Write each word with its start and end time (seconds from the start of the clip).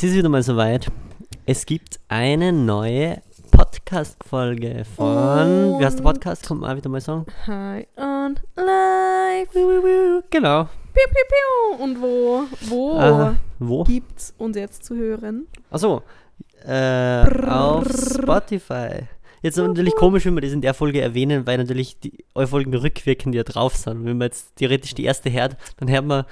Es 0.00 0.04
ist 0.04 0.14
wieder 0.14 0.28
mal 0.28 0.44
soweit. 0.44 0.86
Es 1.44 1.66
gibt 1.66 1.98
eine 2.06 2.52
neue 2.52 3.20
Podcast-Folge 3.50 4.84
von. 4.94 5.76
Wie 5.80 5.84
heißt 5.84 5.98
der 5.98 6.04
Podcast? 6.04 6.46
Kommt 6.46 6.60
mal 6.60 6.76
wieder 6.76 6.88
mal 6.88 7.00
sagen. 7.00 7.26
Hi 7.48 7.84
on 7.96 8.38
live. 8.54 9.48
Genau. 10.30 10.68
Piu, 10.94 11.04
piu, 11.08 11.24
piu. 11.28 11.82
Und 11.82 12.00
wo, 12.00 12.44
wo 12.68 13.00
Äh, 13.00 13.34
wo? 13.58 13.82
gibt's 13.82 14.32
uns 14.38 14.56
jetzt 14.56 14.84
zu 14.84 14.94
hören? 14.94 15.48
Achso. 15.68 16.02
Äh, 16.64 17.24
auf 17.48 17.88
Spotify. 17.88 19.00
Jetzt 19.42 19.58
ist 19.58 19.66
natürlich 19.66 19.96
komisch, 19.96 20.24
wenn 20.26 20.34
wir 20.36 20.42
das 20.42 20.52
in 20.52 20.60
der 20.60 20.74
Folge 20.74 21.00
erwähnen, 21.00 21.44
weil 21.44 21.58
natürlich 21.58 21.98
die 21.98 22.24
Folgen 22.46 22.72
rückwirkend 22.72 23.34
ja 23.34 23.42
drauf 23.42 23.74
sind. 23.74 24.04
Wenn 24.04 24.16
man 24.18 24.26
jetzt 24.28 24.54
theoretisch 24.54 24.94
die 24.94 25.06
erste 25.06 25.32
hört, 25.32 25.56
dann 25.78 25.90
hört 25.90 26.04
man 26.04 26.24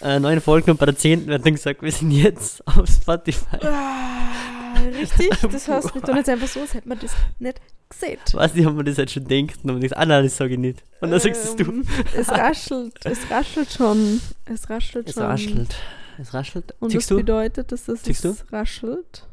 äh, 0.00 0.18
neun 0.20 0.40
Folgen 0.40 0.70
und 0.72 0.78
bei 0.78 0.86
der 0.86 0.96
zehnten 0.96 1.26
wird 1.28 1.44
dann 1.44 1.54
gesagt, 1.54 1.82
wir 1.82 1.92
sind 1.92 2.10
jetzt 2.10 2.66
auf 2.66 2.88
Spotify. 2.88 3.56
Ah, 3.62 4.74
richtig, 4.98 5.30
das 5.52 5.68
heißt, 5.68 5.94
wir 5.94 6.02
tun 6.02 6.16
jetzt 6.16 6.28
einfach 6.28 6.48
so, 6.48 6.60
als 6.60 6.74
hätten 6.74 6.88
wir 6.88 6.96
das 6.96 7.12
nicht 7.38 7.60
gesehen. 7.88 8.18
Ich 8.26 8.34
weiß 8.34 8.54
nicht, 8.54 8.66
ob 8.66 8.74
man 8.74 8.84
das 8.86 8.96
jetzt 8.96 9.12
schon 9.12 9.24
denkt. 9.26 9.56
Und 9.58 9.66
man 9.66 9.80
denkt, 9.80 9.96
ah 9.96 10.06
nein, 10.06 10.24
das 10.24 10.36
sage 10.36 10.54
ich 10.54 10.58
nicht. 10.58 10.82
Und 11.00 11.10
dann 11.10 11.20
sagst 11.20 11.44
es 11.44 11.56
du. 11.56 11.64
Ähm, 11.64 11.84
Es 12.16 12.28
raschelt, 12.30 12.94
es 13.04 13.30
raschelt 13.30 13.72
schon. 13.72 14.20
Es 14.46 14.68
raschelt 14.70 15.08
Es 15.08 15.14
schon. 15.14 15.22
raschelt. 15.24 15.76
Es 16.18 16.34
raschelt. 16.34 16.74
Und 16.80 16.90
Siehst 16.90 17.02
das 17.02 17.08
du? 17.08 17.16
bedeutet, 17.16 17.72
dass 17.72 17.84
das 17.84 18.06
es 18.06 18.52
raschelt. 18.52 19.26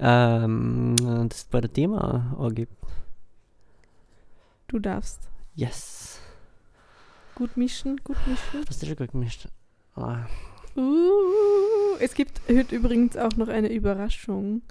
Ähm, 0.00 0.94
das 1.28 1.44
bei 1.44 1.60
der 1.60 1.72
Thema 1.72 2.36
angibt. 2.38 2.72
Du 4.68 4.78
darfst. 4.78 5.20
Yes. 5.54 6.18
Gut 7.34 7.56
mischen, 7.56 7.96
gut 8.04 8.16
mischen. 8.26 8.64
Das 8.66 8.76
ist 8.76 8.86
schon 8.86 8.96
gut 8.96 9.12
gemischt. 9.12 9.48
Ah. 10.00 10.26
Uh, 10.76 11.96
es 11.98 12.14
gibt 12.14 12.40
heute 12.48 12.74
übrigens 12.76 13.16
auch 13.16 13.32
noch 13.36 13.48
eine 13.48 13.68
Überraschung 13.72 14.62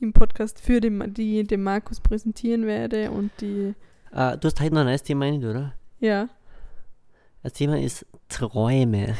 im 0.00 0.14
Podcast, 0.14 0.58
für 0.58 0.80
den, 0.80 1.12
die 1.12 1.44
dem 1.44 1.62
Markus 1.62 2.00
präsentieren 2.00 2.66
werde 2.66 3.10
und 3.10 3.30
die, 3.40 3.74
Ah, 4.12 4.36
du 4.36 4.46
hast 4.46 4.58
heute 4.60 4.72
noch 4.74 4.80
ein 4.80 4.86
neues 4.86 5.02
Thema 5.02 5.26
oder? 5.28 5.74
ja, 5.98 6.28
Das 7.42 7.52
Thema 7.52 7.78
ist 7.78 8.06
Träume. 8.30 9.14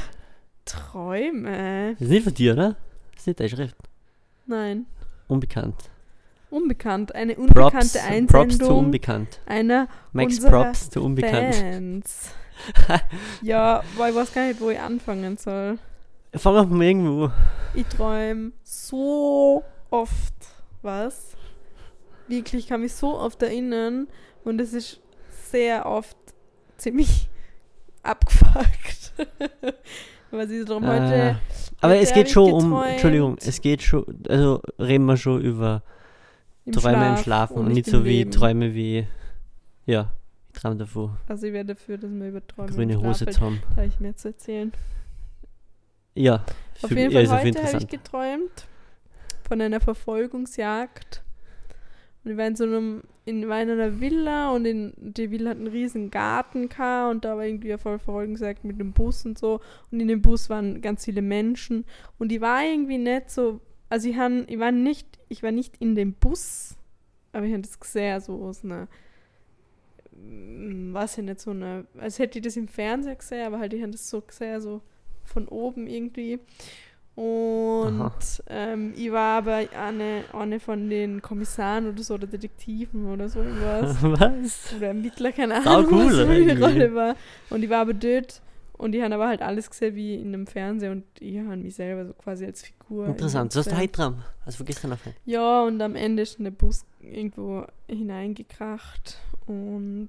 Träume. 0.65 1.93
Das 1.99 2.01
ist 2.03 2.11
nicht 2.11 2.25
von 2.25 2.35
dir, 2.35 2.53
oder? 2.55 2.77
Das 3.13 3.21
ist 3.21 3.27
nicht 3.27 3.41
deine 3.41 3.49
Schrift. 3.51 3.77
Nein, 4.47 4.87
Unbekannt. 5.29 5.77
unbekannt. 6.51 7.15
Eine 7.15 7.35
Props, 7.35 7.47
unbekannte 7.49 7.79
Props 7.79 7.93
zu 7.93 8.01
Einsendung 8.03 8.79
unbekannt. 8.87 9.41
einer 9.47 9.89
Max 10.13 10.41
Props 10.41 10.91
zu 10.91 11.03
unbekannt. 11.05 11.55
Fans. 11.55 12.31
ja, 13.43 13.83
weil 13.97 14.11
ich 14.11 14.17
weiß 14.17 14.33
gar 14.35 14.47
nicht, 14.47 14.61
wo 14.61 14.71
ich 14.71 14.79
anfangen 14.79 15.37
soll. 15.37 15.79
Fang 16.35 16.57
auf 16.57 16.69
mal 16.69 16.85
irgendwo. 16.85 17.31
Ich 17.75 17.87
träume 17.87 18.53
so 18.63 19.65
oft 19.91 20.35
was. 20.83 21.37
Wirklich, 22.29 22.65
ich 22.65 22.69
kann 22.69 22.81
mich 22.83 22.93
so 22.95 23.19
oft 23.19 23.43
erinnern 23.43 24.07
und 24.45 24.61
es 24.61 24.73
ist 24.73 25.01
sehr 25.51 25.87
oft 25.87 26.17
ziemlich 26.77 27.29
abgefuckt. 28.03 29.13
Was 30.31 30.49
ich 30.49 30.65
darum 30.65 30.85
Äh, 30.85 30.87
heute. 30.87 31.41
aber 31.81 31.95
heute 31.95 32.03
es 32.05 32.13
geht 32.13 32.31
schon 32.31 32.53
um. 32.53 32.83
Entschuldigung, 32.85 33.37
es 33.41 33.61
geht 33.61 33.83
schon, 33.83 34.05
also 34.29 34.63
reden 34.79 35.05
wir 35.07 35.17
schon 35.17 35.41
über 35.41 35.83
im 36.65 36.73
Träume 36.73 37.09
im 37.09 37.17
Schlaf 37.17 37.49
Schlafen 37.51 37.57
und 37.57 37.73
nicht 37.73 37.89
im 37.89 37.93
so 37.93 38.05
wie 38.05 38.19
Leben. 38.19 38.31
Träume 38.31 38.75
wie, 38.75 39.09
ja, 39.87 40.13
ich 40.53 40.61
träume 40.61 40.77
davon, 40.77 41.17
Also 41.29 41.47
ich 41.47 41.53
wäre 41.53 41.65
dafür, 41.65 41.99
dass 41.99 42.11
wir 42.11 42.29
über 42.29 42.47
Träume 42.47 42.71
grüne 42.73 43.01
Hose 43.01 43.27
zu 43.27 43.41
haben. 43.41 43.61
Da 43.71 43.77
habe 43.77 43.87
ich 43.87 44.01
mehr 44.01 44.17
zu 44.17 44.29
erzählen. 44.29 44.73
Ja, 46.15 46.45
Auf 46.83 46.91
für- 46.91 46.99
jeden 46.99 47.13
ja, 47.13 47.25
Fall 47.25 47.37
auf 47.39 47.45
heute 47.45 47.63
habe 47.63 47.79
ich 47.79 47.89
geträumt 47.89 48.67
von 49.47 49.61
einer 49.61 49.81
Verfolgungsjagd. 49.81 51.23
Und 52.25 52.33
ich 52.33 52.37
war 52.37 52.47
in 52.47 52.57
so 52.57 52.65
einem, 52.65 53.03
in, 53.25 53.49
war 53.49 53.63
in 53.63 53.71
einer 53.71 54.01
Villa 54.01 54.51
und 54.51 54.67
in, 54.67 54.93
die 54.99 55.31
Villa 55.31 55.51
hat 55.51 55.57
einen 55.57 55.69
riesen 55.69 56.11
Garten 56.11 56.69
gehabt 56.69 57.15
und 57.15 57.25
da 57.25 57.37
war 57.37 57.45
irgendwie 57.47 57.71
eine 57.73 57.79
voll 57.79 57.99
Verfolgungsjagd 57.99 58.65
mit 58.65 58.79
dem 58.79 58.93
Bus 58.93 59.25
und 59.25 59.39
so. 59.39 59.61
Und 59.91 60.01
in 60.01 60.09
dem 60.09 60.21
Bus 60.21 60.51
waren 60.51 60.83
ganz 60.83 61.05
viele 61.07 61.23
Menschen. 61.23 61.85
Und 62.19 62.31
ich 62.33 62.41
war 62.43 62.63
irgendwie 62.63 62.99
nicht 62.99 63.31
so, 63.31 63.61
also 63.89 64.09
ich, 64.09 64.17
han, 64.17 64.45
ich 64.49 64.59
war 64.59 64.73
nicht, 64.73 65.07
ich 65.29 65.43
war 65.43 65.53
nicht 65.53 65.77
in 65.79 65.95
dem 65.95 66.13
Bus, 66.13 66.77
aber 67.33 67.47
ich 67.47 67.53
habe 67.53 67.63
das 67.63 67.81
gesehen, 67.81 68.21
so 68.21 68.43
aus 68.45 68.65
einer, 68.65 68.87
weiß 70.93 71.19
ich 71.19 71.25
nicht, 71.25 71.41
so 71.41 71.51
eine, 71.51 71.87
als 71.99 72.19
hätte 72.19 72.39
ich 72.39 72.45
das 72.45 72.57
im 72.57 72.69
Fernseher 72.69 73.17
gesehen, 73.17 73.47
aber 73.47 73.59
halt 73.59 73.73
ich 73.73 73.83
habe 73.83 73.93
das 73.93 74.09
so 74.09 74.21
gesehen, 74.21 74.61
so 74.61 74.83
von 75.25 75.49
oben 75.49 75.87
irgendwie. 75.87 76.39
Und 77.17 78.11
ähm, 78.49 78.95
ich 78.97 79.13
war 79.13 79.39
aber 79.39 79.65
eine, 79.79 80.25
eine 80.33 80.61
von 80.61 80.89
den 80.89 81.21
Kommissaren 81.21 81.89
oder 81.89 82.03
so, 82.03 82.15
oder 82.15 82.27
Detektiven 82.27 83.13
oder 83.13 83.29
so 83.29 83.43
irgendwas. 83.43 83.97
was? 84.03 84.75
oder 84.77 84.89
Ermittler, 84.89 85.33
keine 85.33 85.57
Ahnung, 85.57 85.87
cool, 85.91 86.07
was 86.07 86.27
meine. 86.27 86.59
Rolle 86.59 86.95
war. 86.95 87.17
Und 87.51 87.63
ich 87.63 87.69
war 87.69 87.81
aber 87.81 87.95
dort 87.95 88.41
und 88.81 88.93
die 88.93 89.03
haben 89.03 89.13
aber 89.13 89.29
halt 89.29 89.43
alles 89.43 89.69
gesehen 89.71 89.95
wie 89.95 90.15
in 90.15 90.29
einem 90.29 90.47
Fernseher 90.47 90.91
und 90.93 91.05
ich 91.21 91.39
habe 91.39 91.57
mich 91.57 91.75
selber 91.75 92.07
so 92.07 92.13
quasi 92.15 92.47
als 92.47 92.63
Figur. 92.63 93.05
in 93.05 93.11
Interessant, 93.13 93.53
so 93.53 93.61
hast 93.61 93.71
du 93.71 93.77
heute 93.77 93.93
dran, 93.93 94.25
also 94.45 94.57
von 94.59 94.67
gestern 94.67 94.93
auf 94.93 95.05
heute. 95.05 95.17
Ja, 95.27 95.63
und 95.65 95.81
am 95.83 95.95
Ende 95.97 96.23
ist 96.23 96.39
der 96.39 96.51
Bus 96.51 96.85
irgendwo 97.01 97.67
hineingekracht 97.89 99.19
und 99.47 100.09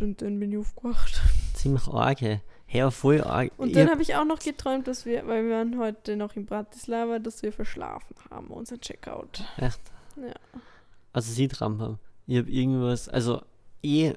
und 0.00 0.22
dann 0.22 0.38
bin 0.38 0.52
ich 0.52 0.58
aufgewacht. 0.58 1.20
Ziemlich 1.54 1.88
arg, 1.88 2.22
ey. 2.22 2.40
Hey, 2.66 2.88
voll 2.90 3.20
arg. 3.22 3.50
Und 3.56 3.74
dann 3.74 3.86
hab- 3.86 3.92
habe 3.94 4.02
ich 4.02 4.14
auch 4.14 4.24
noch 4.24 4.38
geträumt, 4.38 4.86
dass 4.86 5.04
wir, 5.06 5.26
weil 5.26 5.44
wir 5.44 5.56
waren 5.56 5.78
heute 5.78 6.16
noch 6.16 6.36
in 6.36 6.46
Bratislava, 6.46 7.18
dass 7.18 7.42
wir 7.42 7.52
verschlafen 7.52 8.14
haben, 8.30 8.48
unseren 8.48 8.80
Checkout. 8.80 9.42
Echt? 9.56 9.80
Ja. 10.16 10.34
also 11.12 11.32
sie 11.32 11.48
dran 11.48 11.80
haben. 11.80 11.98
Ich 12.26 12.36
habe 12.38 12.50
irgendwas, 12.50 13.08
also 13.08 13.42
eh 13.82 14.12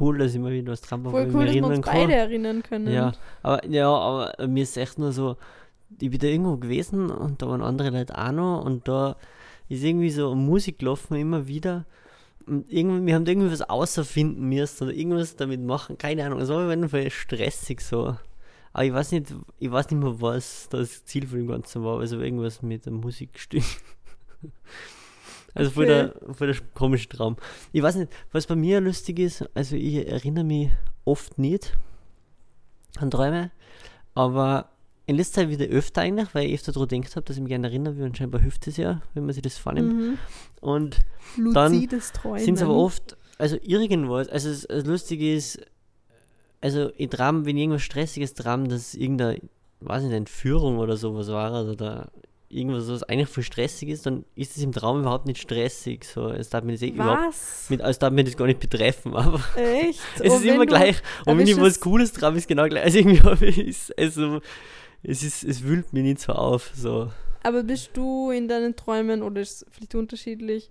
cool, 0.00 0.18
dass 0.18 0.34
ich 0.34 0.40
mal 0.40 0.52
wieder 0.52 0.72
was 0.72 0.80
dran 0.80 1.00
habe, 1.00 1.10
Voll 1.10 1.30
cool, 1.34 1.46
dass 1.46 1.54
wir 1.54 1.64
uns 1.64 1.70
erinnern 1.70 1.82
kann. 1.82 1.94
beide 1.94 2.14
erinnern 2.14 2.62
können. 2.62 2.92
Ja, 2.92 3.12
aber 3.42 3.66
ja, 3.66 3.88
aber 3.88 4.46
mir 4.46 4.62
ist 4.62 4.76
echt 4.76 4.98
nur 4.98 5.12
so, 5.12 5.36
ich 6.00 6.10
bin 6.10 6.18
da 6.18 6.26
irgendwo 6.26 6.56
gewesen 6.56 7.10
und 7.10 7.40
da 7.42 7.48
waren 7.48 7.62
andere 7.62 7.90
Leute 7.90 8.16
auch 8.16 8.32
noch 8.32 8.64
und 8.64 8.88
da 8.88 9.16
ist 9.68 9.82
irgendwie 9.82 10.10
so 10.10 10.34
Musik 10.34 10.78
gelaufen 10.78 11.16
immer 11.16 11.46
wieder. 11.46 11.84
Und 12.46 12.70
irgendwie, 12.72 13.06
wir 13.06 13.14
haben 13.14 13.26
da 13.26 13.32
irgendwie 13.32 13.52
was 13.52 13.60
außerfinden 13.62 14.48
müssen 14.48 14.84
oder 14.84 14.94
irgendwas 14.94 15.36
damit 15.36 15.60
machen, 15.60 15.98
keine 15.98 16.24
Ahnung. 16.24 16.40
Es 16.40 16.48
war 16.48 16.64
auf 16.64 16.70
jeden 16.70 16.88
Fall 16.88 17.10
stressig 17.10 17.80
so. 17.82 18.16
Aber 18.72 18.84
ich 18.84 18.92
weiß 18.92 19.12
nicht, 19.12 19.34
ich 19.58 19.70
weiß 19.70 19.90
nicht 19.90 20.00
mehr, 20.02 20.20
was 20.20 20.68
das 20.70 21.04
Ziel 21.04 21.26
von 21.26 21.38
dem 21.38 21.48
Ganzen 21.48 21.84
war. 21.84 21.98
Also 22.00 22.20
irgendwas 22.20 22.62
mit 22.62 22.86
dem 22.86 22.94
Musikstück. 22.94 23.64
Also 25.54 25.70
voll, 25.70 25.86
der, 25.86 26.14
voll 26.32 26.48
der 26.48 26.56
komische 26.74 27.08
Traum. 27.08 27.36
Ich 27.72 27.82
weiß 27.82 27.96
nicht, 27.96 28.12
was 28.32 28.46
bei 28.46 28.56
mir 28.56 28.80
lustig 28.80 29.18
ist, 29.18 29.44
also 29.54 29.76
ich 29.76 30.06
erinnere 30.06 30.44
mich 30.44 30.70
oft 31.04 31.38
nicht 31.38 31.76
an 32.98 33.10
Träume, 33.10 33.50
aber 34.14 34.70
in 35.06 35.16
letzter 35.16 35.40
Zeit 35.40 35.48
wieder 35.48 35.64
öfter 35.66 36.02
eigentlich, 36.02 36.34
weil 36.34 36.46
ich 36.46 36.54
öfter 36.54 36.72
daran 36.72 36.88
gedacht 36.88 37.16
habe, 37.16 37.24
dass 37.24 37.36
ich 37.36 37.42
mich 37.42 37.48
gerne 37.48 37.68
erinnern 37.68 37.96
will 37.96 38.04
und 38.04 38.16
scheinbar 38.16 38.42
hilft 38.42 38.66
es 38.66 38.76
ja, 38.76 39.00
wenn 39.14 39.24
man 39.24 39.32
sich 39.32 39.42
das 39.42 39.56
vornimmt. 39.56 39.94
Mhm. 39.94 40.18
Und 40.60 41.00
Dann 41.36 41.72
Luzides 41.72 42.12
Träumen. 42.12 42.44
sind 42.44 42.56
es 42.56 42.62
aber 42.62 42.74
oft, 42.74 43.16
also 43.38 43.56
irgendwas, 43.62 44.28
also 44.28 44.50
das, 44.50 44.66
das 44.68 44.84
Lustige 44.84 45.34
ist, 45.34 45.60
also 46.60 46.90
ich 46.96 47.08
tram, 47.08 47.46
wenn 47.46 47.56
ich 47.56 47.62
irgendwas 47.62 47.82
Stressiges 47.82 48.34
tram, 48.34 48.68
dass 48.68 48.94
irgendeine, 48.94 49.40
weiß 49.80 50.02
nicht, 50.02 50.12
Entführung 50.12 50.78
oder 50.78 50.98
sowas 50.98 51.28
war 51.28 51.64
oder 51.64 52.10
irgendwas, 52.50 52.88
was 52.88 53.02
eigentlich 53.02 53.28
voll 53.28 53.42
stressig 53.42 53.88
ist, 53.90 54.06
dann 54.06 54.24
ist 54.34 54.56
es 54.56 54.62
im 54.62 54.72
Traum 54.72 55.00
überhaupt 55.00 55.26
nicht 55.26 55.40
stressig. 55.40 56.04
So, 56.04 56.28
es 56.30 56.48
darf 56.48 56.64
mir 56.64 56.72
das 56.72 56.82
eh 56.82 56.88
überhaupt 56.88 57.28
Was? 57.28 57.66
mit, 57.68 57.82
als 57.82 57.98
darf 57.98 58.12
mir 58.12 58.24
das 58.24 58.36
gar 58.36 58.46
nicht 58.46 58.60
betreffen, 58.60 59.14
aber 59.16 59.40
Echt? 59.56 60.00
es 60.16 60.30
Oh, 60.32 60.36
ist 60.36 60.44
immer 60.44 60.64
du- 60.64 60.66
gleich. 60.66 60.96
Und 61.26 61.38
wenn 61.38 61.46
ist 61.46 61.50
ich 61.56 61.60
was 61.60 61.68
es- 61.72 61.80
Cooles 61.80 62.12
traum, 62.12 62.36
ist 62.36 62.48
genau 62.48 62.66
gleich. 62.68 62.84
Also 62.84 62.98
irgendwie 62.98 63.46
ich 63.46 63.58
es, 63.68 63.92
also, 63.98 64.40
es 65.02 65.22
ist, 65.22 65.44
es 65.44 65.62
wühlt 65.62 65.92
mich 65.92 66.02
nicht 66.02 66.20
so 66.20 66.32
auf. 66.32 66.70
So. 66.74 67.10
Aber 67.42 67.62
bist 67.62 67.90
du 67.94 68.30
in 68.30 68.48
deinen 68.48 68.74
Träumen, 68.76 69.22
oder 69.22 69.40
ist 69.42 69.62
es 69.62 69.66
vielleicht 69.70 69.94
unterschiedlich, 69.94 70.70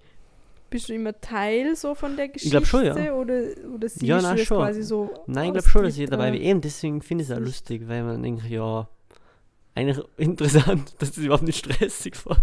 bist 0.69 0.89
du 0.89 0.93
immer 0.93 1.17
Teil 1.21 1.75
so 1.77 1.95
von 1.95 2.17
der 2.17 2.27
Geschichte? 2.27 2.57
glaub 2.57 2.65
schon, 2.67 2.85
ja. 2.85 3.13
Oder, 3.13 3.41
oder 3.73 3.87
siehst 3.87 4.01
Ja, 4.03 4.17
du 4.17 4.23
nein, 4.23 4.37
das 4.37 4.45
schon. 4.47 4.57
quasi 4.57 4.83
so 4.83 5.09
Nein, 5.27 5.45
ich 5.45 5.51
glaube 5.53 5.69
schon, 5.69 5.83
dass 5.83 5.97
ich 5.97 6.09
dabei 6.09 6.31
bin. 6.31 6.41
Eben, 6.41 6.59
deswegen 6.59 7.01
finde 7.01 7.23
ich 7.23 7.29
es 7.29 7.35
auch 7.37 7.39
lustig, 7.39 7.83
weil 7.87 8.03
man 8.03 8.21
denkt, 8.21 8.43
ja, 8.49 8.87
eigentlich 9.77 10.03
interessant, 10.17 10.93
dass 10.99 11.09
das 11.11 11.17
überhaupt 11.23 11.43
nicht 11.43 11.57
stressig 11.65 12.25
war. 12.25 12.41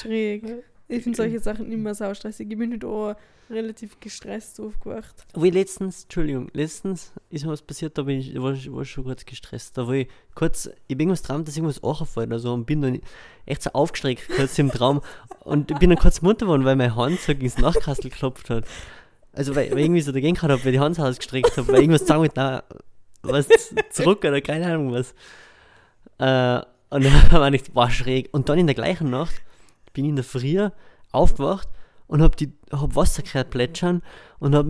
Schräg. 0.00 0.44
Ich 0.88 1.02
finde 1.04 1.16
solche 1.16 1.38
Sachen 1.38 1.70
immer 1.70 1.94
saustressig. 1.94 2.48
Ich 2.50 2.58
bin 2.58 2.70
nicht 2.70 2.84
auch 2.84 3.14
relativ 3.48 3.98
gestresst 4.00 4.60
aufgewacht. 4.60 5.24
Wie 5.36 5.50
letztens, 5.50 6.04
Entschuldigung, 6.04 6.48
letztens 6.52 7.12
ist 7.30 7.44
mir 7.44 7.50
was 7.52 7.62
passiert, 7.62 7.96
da 7.98 8.02
bin 8.02 8.18
ich, 8.20 8.40
war, 8.40 8.52
ich- 8.52 8.72
war 8.72 8.84
schon 8.84 9.04
kurz 9.04 9.24
gestresst. 9.24 9.76
Da 9.78 9.86
war 9.86 9.94
ich 9.94 10.08
kurz, 10.34 10.66
ich 10.86 10.96
bin 10.96 11.08
irgendwas 11.08 11.22
dran, 11.22 11.44
dass 11.44 11.56
irgendwas 11.56 11.82
angefallen 11.82 12.28
oder 12.30 12.38
so 12.38 12.52
und 12.54 12.64
bin 12.66 12.80
dann 12.82 13.00
echt 13.46 13.62
so 13.62 13.70
aufgestreckt, 13.70 14.28
kurz 14.28 14.58
im 14.58 14.70
Traum. 14.70 15.00
Und 15.40 15.70
ich 15.70 15.78
bin 15.78 15.90
dann 15.90 15.98
kurz 15.98 16.22
munter 16.22 16.46
geworden, 16.46 16.64
weil 16.64 16.76
meine 16.76 16.94
Hand 16.94 17.20
so 17.20 17.32
ins 17.32 17.58
Nachkastel 17.58 18.10
geklopft 18.10 18.50
hat. 18.50 18.64
Also, 19.32 19.54
weil, 19.54 19.70
weil 19.70 19.78
ich 19.78 19.84
irgendwie 19.84 20.00
so 20.00 20.12
dagegen 20.12 20.34
gehabt 20.34 20.50
habe, 20.52 20.64
weil 20.64 20.72
ich 20.72 20.78
die 20.78 20.80
Hand 20.80 20.96
so 20.96 21.02
ausgestreckt 21.02 21.56
habe, 21.56 21.68
weil 21.68 21.80
irgendwas 21.82 22.06
sagen 22.06 22.20
wollte, 22.20 22.34
nein, 22.38 22.62
was 23.22 23.48
zurück 23.90 24.24
oder 24.24 24.40
keine 24.40 24.66
Ahnung 24.66 24.92
was. 24.92 25.14
Äh, 26.18 26.64
und 26.90 27.04
dann 27.30 27.32
war 27.32 27.52
ich, 27.52 27.74
war 27.74 27.90
schräg. 27.90 28.28
Und 28.32 28.48
dann 28.48 28.58
in 28.58 28.66
der 28.66 28.74
gleichen 28.74 29.10
Nacht 29.10 29.34
bin 29.92 30.04
ich 30.04 30.10
in 30.10 30.16
der 30.16 30.24
Früh 30.24 30.68
aufgewacht 31.12 31.68
und 32.06 32.22
hab, 32.22 32.36
die, 32.36 32.52
hab 32.72 32.96
Wasser 32.96 33.22
gehört 33.22 33.50
plätschern 33.50 34.02
und 34.38 34.54
hab 34.54 34.66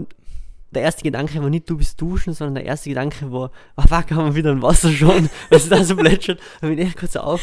der 0.72 0.82
erste 0.82 1.02
Gedanke 1.02 1.42
war 1.42 1.50
nicht, 1.50 1.68
du 1.68 1.76
bist 1.76 2.00
duschen, 2.00 2.32
sondern 2.32 2.54
der 2.56 2.64
erste 2.64 2.90
Gedanke 2.90 3.32
war, 3.32 3.50
ah 3.76 3.82
fuck, 3.82 4.10
haben 4.12 4.26
wir 4.26 4.34
wieder 4.36 4.52
ein 4.52 4.62
Wasser 4.62 4.90
schon, 4.90 5.28
was 5.50 5.68
da 5.68 5.82
so 5.82 5.96
plätschert. 5.96 6.40
Da 6.60 6.68
bin 6.68 6.78
ich 6.78 6.86
echt 6.86 6.98
kurz 6.98 7.16
auf, 7.16 7.42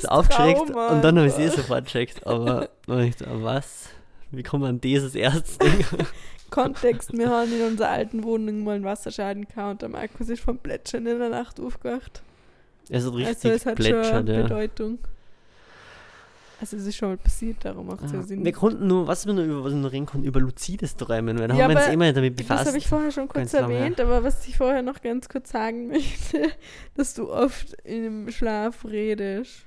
so 0.00 0.08
aufgeschreckt 0.08 0.68
Trauma 0.68 0.88
und 0.88 1.02
dann 1.02 1.16
habe 1.16 1.28
ich 1.28 1.34
es 1.34 1.38
eh 1.38 1.48
sofort 1.48 1.84
gecheckt. 1.84 2.26
Aber 2.26 2.68
dann 2.86 3.12
ah, 3.24 3.36
was? 3.42 3.90
Wie 4.32 4.42
kommt 4.42 4.62
man 4.62 4.70
an 4.70 4.80
dieses 4.80 5.14
erste 5.14 5.64
Ding? 5.64 5.84
Kontext, 6.50 7.12
wir 7.16 7.28
haben 7.30 7.52
in 7.52 7.62
unserer 7.66 7.90
alten 7.90 8.22
Wohnung 8.24 8.64
mal 8.64 8.76
einen 8.76 8.84
Wasserschaden 8.84 9.46
gehabt 9.48 9.70
und 9.70 9.82
der 9.82 9.88
Markus 9.88 10.28
ist 10.28 10.40
vom 10.42 10.58
Plätschern 10.58 11.06
in 11.06 11.18
der 11.18 11.28
Nacht 11.28 11.60
aufgewacht. 11.60 12.22
Es 12.88 13.04
hat 13.04 13.14
richtig 13.14 13.28
also 13.28 13.48
es 13.48 13.66
hat 13.66 13.82
schon 13.82 14.26
ja. 14.26 14.42
Bedeutung. 14.42 14.98
Also 16.58 16.78
es 16.78 16.86
ist 16.86 16.96
schon 16.96 17.10
mal 17.10 17.16
passiert, 17.18 17.58
darum 17.62 17.86
macht 17.86 18.02
es 18.04 18.12
ja 18.12 18.20
Ah, 18.20 18.22
Sinn. 18.22 18.42
Wir 18.42 18.52
konnten 18.52 18.86
nur, 18.86 19.06
was 19.06 19.26
wir 19.26 19.34
noch 19.34 19.42
über, 19.44 19.62
was 19.62 19.72
wir 19.74 19.78
noch 19.80 19.92
reden 19.92 20.06
konnten, 20.06 20.26
über 20.26 20.40
luzides 20.40 20.96
Träumen, 20.96 21.38
weil 21.38 21.48
da 21.48 21.54
Ja, 21.54 21.64
haben 21.64 21.74
wir 21.74 21.76
uns 21.84 21.88
immer 21.92 22.10
damit 22.14 22.38
Das 22.38 22.46
befasst. 22.46 22.66
habe 22.68 22.78
ich 22.78 22.86
vorher 22.88 23.10
schon 23.10 23.28
kurz 23.28 23.52
erwähnt, 23.52 24.00
aber 24.00 24.24
was 24.24 24.46
ich 24.48 24.56
vorher 24.56 24.80
noch 24.80 25.02
ganz 25.02 25.28
kurz 25.28 25.50
sagen 25.50 25.86
möchte, 25.88 26.50
dass 26.94 27.12
du 27.12 27.30
oft 27.30 27.74
im 27.84 28.30
Schlaf 28.30 28.86
redest. 28.86 29.66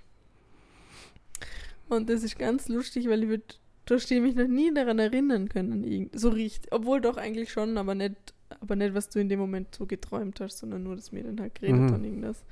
Und 1.89 2.09
das 2.09 2.23
ist 2.23 2.39
ganz 2.39 2.67
lustig, 2.69 3.07
weil 3.07 3.21
ich 3.23 3.29
würd, 3.29 3.59
da 3.89 3.99
stehe 3.99 4.21
mich 4.21 4.35
noch 4.35 4.47
nie 4.47 4.73
daran 4.73 4.99
erinnern 4.99 5.49
können, 5.49 6.09
so 6.13 6.29
richtig. 6.29 6.71
Obwohl 6.71 7.01
doch 7.01 7.17
eigentlich 7.17 7.51
schon, 7.51 7.77
aber 7.77 7.95
nicht, 7.95 8.15
aber 8.61 8.75
nicht, 8.75 8.93
was 8.93 9.09
du 9.09 9.19
in 9.19 9.29
dem 9.29 9.39
Moment 9.39 9.75
so 9.75 9.85
geträumt 9.85 10.39
hast, 10.39 10.59
sondern 10.59 10.83
nur, 10.83 10.95
dass 10.95 11.11
mir 11.11 11.23
dann 11.23 11.39
halt 11.39 11.55
geredet 11.55 11.79
Mhm. 11.81 11.91
haben, 11.91 12.03
irgendwas. 12.03 12.43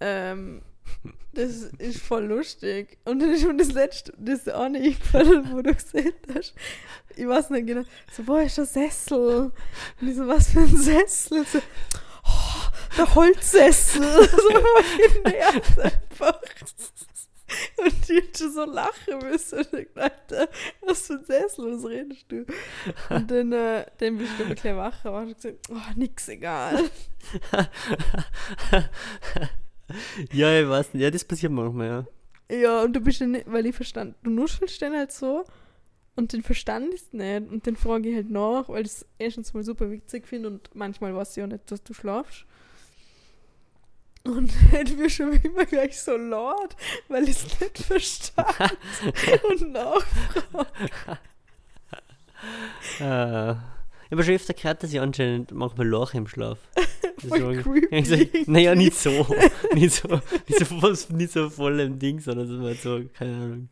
Ähm, 0.00 0.62
das 1.32 1.50
ist 1.78 1.98
voll 2.00 2.24
lustig. 2.26 2.98
Und 3.04 3.20
dann 3.20 3.30
ist 3.30 3.46
mir 3.46 3.56
das 3.56 3.72
letzte, 3.72 4.12
das 4.18 4.46
eine 4.48 4.78
eingefallen, 4.78 5.50
wo 5.52 5.62
du 5.62 5.74
gesehen 5.74 6.12
hast. 6.34 6.54
Ich 7.16 7.26
weiß 7.26 7.50
nicht 7.50 7.66
genau. 7.66 7.82
So, 8.12 8.26
wo 8.26 8.36
ist 8.36 8.58
der 8.58 8.66
Sessel? 8.66 9.52
Und 10.00 10.08
ich 10.08 10.16
so, 10.16 10.26
was 10.26 10.48
für 10.50 10.60
ein 10.60 10.76
Sessel? 10.76 11.44
So, 11.46 11.58
oh, 12.24 12.70
der 12.98 13.14
Holzsessel. 13.14 14.02
so 14.28 14.38
voll 14.38 15.22
genervt 15.22 15.78
einfach. 15.78 16.40
Und 17.76 18.08
die 18.08 18.22
schon 18.36 18.52
so 18.52 18.64
lachen 18.64 19.18
müssen. 19.22 19.58
Und 19.58 19.72
ich 19.74 19.88
dachte, 19.94 20.48
was 20.82 21.06
für 21.06 21.14
ein 21.14 21.24
Sessel, 21.24 21.72
was 21.72 21.84
redest 21.88 22.24
du? 22.28 22.44
Und 23.10 23.30
dann, 23.30 23.52
äh, 23.52 23.86
dann 23.98 24.18
bist 24.18 24.32
du 24.38 24.44
ein 24.44 24.54
bisschen 24.54 24.76
wacher. 24.76 25.12
Und 25.12 25.30
ich 25.30 25.36
gesagt, 25.36 25.68
oh, 25.70 25.92
nix 25.96 26.28
egal. 26.28 26.90
ja, 30.32 30.60
ich 30.60 30.68
weiß 30.68 30.94
nicht. 30.94 31.02
Ja, 31.02 31.10
das 31.10 31.24
passiert 31.24 31.52
manchmal, 31.52 31.86
ja. 31.86 32.06
Ja, 32.50 32.82
und 32.82 32.94
du 32.94 33.00
bist 33.00 33.20
dann 33.20 33.32
nicht, 33.32 33.50
weil 33.50 33.66
ich 33.66 33.74
verstand, 33.74 34.16
du 34.22 34.30
nuschelst 34.30 34.80
dann 34.82 34.94
halt 34.94 35.12
so 35.12 35.44
und 36.14 36.32
den 36.32 36.42
verstand 36.42 36.92
ich 36.94 37.12
nicht 37.12 37.50
und 37.50 37.66
dann 37.66 37.76
frage 37.76 38.10
ich 38.10 38.16
halt 38.16 38.30
nach, 38.30 38.68
weil 38.68 38.84
ich 38.84 38.92
es 38.92 39.06
erstens 39.18 39.54
mal 39.54 39.64
super 39.64 39.90
witzig 39.90 40.28
finde 40.28 40.48
und 40.48 40.70
manchmal 40.74 41.14
weiß 41.14 41.36
ich 41.36 41.42
auch 41.42 41.48
nicht, 41.48 41.70
dass 41.70 41.82
du 41.82 41.94
schlafst. 41.94 42.44
Und 44.24 44.50
dann 44.72 44.98
wirst 44.98 45.18
du 45.18 45.30
immer 45.30 45.66
gleich 45.66 46.00
so 46.00 46.16
laut, 46.16 46.74
weil 47.08 47.24
ich 47.24 47.36
es 47.44 47.60
nicht 47.60 47.78
verstand 47.78 48.76
und. 49.50 49.76
Äh, 53.00 53.52
ich 53.52 54.10
habe 54.12 54.22
schon 54.24 54.34
öfter 54.34 54.54
gehört, 54.54 54.82
dass 54.82 54.92
ich 54.92 55.00
anscheinend 55.00 55.52
manchmal 55.52 55.88
lache 55.88 56.16
im 56.18 56.26
Schlaf. 56.26 56.58
Voll 57.28 57.62
creepy. 57.62 58.02
Gesagt, 58.02 58.48
naja, 58.48 58.74
nicht 58.74 58.94
so. 58.96 59.10
nicht 59.74 59.92
so, 59.94 60.08
nicht 60.48 60.58
so, 60.68 60.82
was- 60.82 61.08
nicht 61.10 61.32
so 61.32 61.48
voll 61.50 61.80
im 61.80 61.98
Ding, 61.98 62.20
sondern 62.20 62.46
so, 62.46 62.54
mal 62.54 62.74
so, 62.74 63.00
keine 63.14 63.34
Ahnung. 63.36 63.68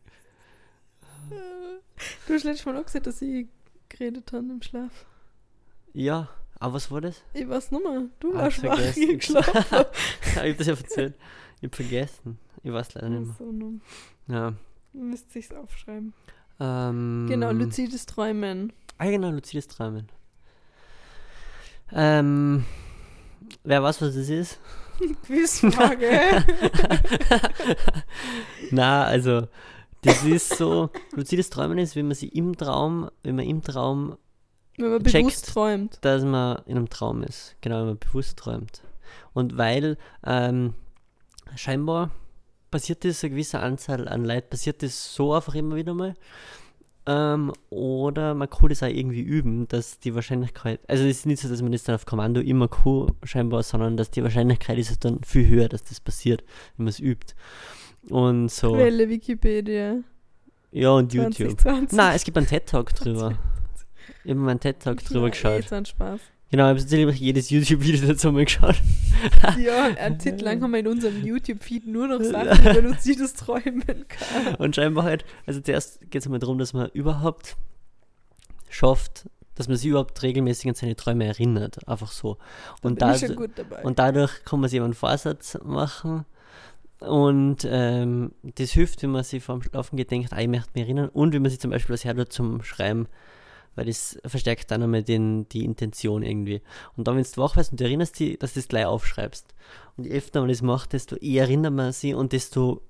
Du 2.27 2.33
hast 2.33 2.43
letztes 2.43 2.65
Mal 2.65 2.77
auch 2.77 2.85
gesagt, 2.85 3.07
dass 3.07 3.21
ich 3.21 3.47
geredet 3.89 4.31
habe 4.33 4.45
im 4.45 4.61
Schlaf. 4.61 5.05
Ja, 5.93 6.29
aber 6.63 6.73
was 6.75 6.89
war 6.91 7.01
das? 7.01 7.21
Ich 7.33 7.47
weiß 7.47 7.71
nicht 7.71 7.83
mehr. 7.83 8.03
Du 8.19 8.33
Ah, 8.33 8.43
warst 8.43 8.63
wach 8.63 8.95
im 8.97 9.21
Schlaf. 9.21 9.47
ich 10.25 10.35
hab 10.37 10.57
das 10.57 10.67
ja 10.67 10.73
erzählt. 10.75 11.15
Ich 11.61 11.67
hab 11.67 11.75
vergessen. 11.75 12.39
Ich 12.63 12.71
weiß 12.71 12.93
leider 12.95 13.09
nicht 13.09 13.25
mehr. 13.27 13.35
so, 13.37 13.51
nun 13.51 13.81
Ja. 14.27 14.53
müsst 14.93 15.31
sich's 15.31 15.51
aufschreiben. 15.53 16.13
Ähm, 16.59 17.25
Genau, 17.29 17.51
luzides 17.51 18.05
Träumen. 18.05 18.71
Ah, 18.97 19.05
genau, 19.09 19.31
luzides 19.31 19.67
Träumen. 19.67 20.07
Ähm, 21.91 22.65
wer 23.63 23.83
weiß, 23.83 24.01
was 24.01 24.15
das 24.15 24.29
ist? 24.29 24.59
Quizfrage. 25.25 26.09
Na, 28.71 29.03
also, 29.05 29.47
das 30.01 30.23
ist 30.23 30.57
so, 30.57 30.89
luzides 31.13 31.49
Träumen 31.49 31.77
ist, 31.77 31.95
wenn 31.95 32.07
man 32.07 32.15
sich 32.15 32.35
im 32.35 32.55
Traum, 32.57 33.09
wenn 33.23 33.35
man 33.35 33.45
im 33.45 33.61
Traum, 33.61 34.17
Wenn 34.77 34.89
man 34.89 35.03
Checkst. 35.03 35.13
bewusst 35.13 35.47
träumt. 35.49 35.97
dass 36.01 36.23
man 36.23 36.61
in 36.65 36.77
einem 36.77 36.89
Traum 36.89 37.23
ist. 37.23 37.55
Genau, 37.61 37.79
wenn 37.79 37.87
man 37.87 37.99
bewusst 37.99 38.37
träumt. 38.37 38.81
Und 39.33 39.57
weil, 39.57 39.97
ähm, 40.25 40.73
scheinbar 41.55 42.11
passiert 42.71 43.05
das, 43.05 43.23
eine 43.23 43.31
gewisse 43.31 43.59
Anzahl 43.59 44.07
an 44.07 44.25
Leuten, 44.25 44.49
passiert 44.49 44.81
das 44.81 45.13
so 45.13 45.33
einfach 45.33 45.53
immer 45.55 45.75
wieder 45.75 45.93
mal. 45.93 46.15
Ähm, 47.05 47.51
oder 47.69 48.33
man 48.33 48.49
kann 48.49 48.69
das 48.69 48.81
auch 48.81 48.87
irgendwie 48.87 49.21
üben, 49.21 49.67
dass 49.67 49.99
die 49.99 50.15
Wahrscheinlichkeit, 50.15 50.79
also 50.87 51.03
es 51.03 51.17
ist 51.17 51.25
nicht 51.25 51.41
so, 51.41 51.49
dass 51.49 51.61
man 51.61 51.73
das 51.73 51.83
dann 51.83 51.95
auf 51.95 52.05
Kommando 52.05 52.39
immer 52.39 52.69
kann, 52.69 53.11
scheinbar, 53.23 53.61
sondern 53.63 53.97
dass 53.97 54.09
die 54.09 54.23
Wahrscheinlichkeit 54.23 54.77
ist 54.77 55.03
dann 55.03 55.19
viel 55.23 55.47
höher, 55.47 55.67
dass 55.67 55.83
das 55.83 55.99
passiert, 55.99 56.43
wenn 56.77 56.85
man 56.85 56.89
es 56.91 56.99
übt. 56.99 57.35
Und 58.09 58.49
so, 58.49 58.73
Quelle 58.73 59.09
Wikipedia. 59.09 59.97
ja, 60.71 60.91
und 60.91 61.13
YouTube. 61.13 61.59
2020. 61.59 61.97
Nein, 61.97 62.15
es 62.15 62.23
gibt 62.23 62.37
einen 62.37 62.47
TED-Talk 62.47 62.95
drüber. 62.95 63.37
Ich 64.23 64.31
habe 64.31 64.39
mal 64.39 64.51
einen 64.51 64.59
TED-Talk 64.59 65.03
drüber 65.03 65.25
Ja, 65.25 65.29
geschaut. 65.29 65.59
Eh, 65.59 65.67
so 65.67 65.75
ein 65.75 65.85
Spaß. 65.85 66.21
Genau, 66.49 66.65
ich 66.65 66.69
habe 66.69 66.79
tatsächlich 66.79 67.19
jedes 67.19 67.49
YouTube-Video 67.49 68.07
dazu 68.07 68.31
mal 68.31 68.45
geschaut. 68.45 68.75
Ja, 69.57 69.85
eine 69.85 70.17
Zeit 70.19 70.41
lang 70.41 70.61
haben 70.61 70.71
wir 70.71 70.79
in 70.79 70.87
unserem 70.87 71.25
YouTube-Feed 71.25 71.87
nur 71.87 72.07
noch 72.07 72.21
Sachen 72.21 72.61
über 72.69 72.81
luzides 72.81 73.33
Träumen 73.33 73.83
gehabt. 73.83 74.59
Und 74.59 74.75
scheinbar 74.75 75.03
halt, 75.03 75.25
also 75.45 75.61
zuerst 75.61 75.99
geht 76.11 76.21
es 76.21 76.27
einmal 76.27 76.39
darum, 76.39 76.57
dass 76.59 76.73
man 76.73 76.89
überhaupt 76.89 77.57
schafft, 78.69 79.29
dass 79.55 79.67
man 79.67 79.77
sich 79.77 79.87
überhaupt 79.87 80.21
regelmäßig 80.21 80.69
an 80.69 80.75
seine 80.75 80.95
Träume 80.95 81.25
erinnert. 81.25 81.87
Einfach 81.87 82.11
so. 82.11 82.37
Und, 82.81 83.01
da 83.01 83.17
dabei. 83.17 83.83
und 83.83 83.99
dadurch 83.99 84.45
kann 84.45 84.59
man 84.59 84.69
sich 84.69 84.79
einen 84.79 84.93
Vorsatz 84.93 85.57
machen. 85.63 86.25
Und 86.99 87.67
ähm, 87.69 88.31
das 88.43 88.71
hilft, 88.71 89.03
wenn 89.03 89.11
man 89.11 89.23
sich 89.23 89.43
vorm 89.43 89.61
Schlafen 89.61 89.97
geht, 89.97 90.11
denkt, 90.11 90.31
ah, 90.31 90.39
ich 90.39 90.47
möchte 90.47 90.69
mich 90.73 90.83
erinnern. 90.83 91.09
Und 91.09 91.33
wenn 91.33 91.41
man 91.41 91.51
sich 91.51 91.59
zum 91.59 91.71
Beispiel 91.71 91.93
was 91.93 92.05
hört 92.05 92.31
zum 92.31 92.63
Schreiben, 92.63 93.07
weil 93.75 93.85
das 93.85 94.17
verstärkt 94.25 94.71
dann 94.71 94.83
einmal 94.83 95.03
den, 95.03 95.47
die 95.49 95.65
Intention 95.65 96.23
irgendwie. 96.23 96.61
Und 96.95 97.07
dann, 97.07 97.15
wenn 97.15 97.23
du 97.23 97.41
wach 97.41 97.55
bist 97.55 97.71
und 97.71 97.79
du 97.79 97.85
erinnerst 97.85 98.19
dich, 98.19 98.37
dass 98.39 98.53
du 98.53 98.59
das 98.59 98.67
gleich 98.67 98.85
aufschreibst. 98.85 99.53
Und 99.97 100.05
je 100.05 100.13
öfter 100.13 100.41
man 100.41 100.49
das 100.49 100.61
macht, 100.61 100.93
desto 100.93 101.15
eher 101.17 101.43
erinnert 101.43 101.73
man 101.73 101.91
sich 101.91 102.15
und 102.15 102.33
desto 102.33 102.81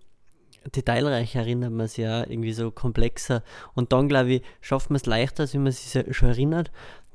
detailreicher 0.75 1.39
erinnert 1.41 1.71
man 1.71 1.87
sich 1.87 1.99
ja, 1.99 2.21
irgendwie 2.21 2.53
so 2.53 2.71
komplexer. 2.71 3.43
Und 3.73 3.91
dann, 3.91 4.07
glaube 4.07 4.33
ich, 4.33 4.43
schafft 4.61 4.89
man 4.89 4.95
es 4.95 5.05
leichter, 5.05 5.43
als 5.43 5.53
wenn 5.53 5.63
man 5.63 5.71
sich 5.71 6.15
schon 6.15 6.29
erinnert, 6.29 6.71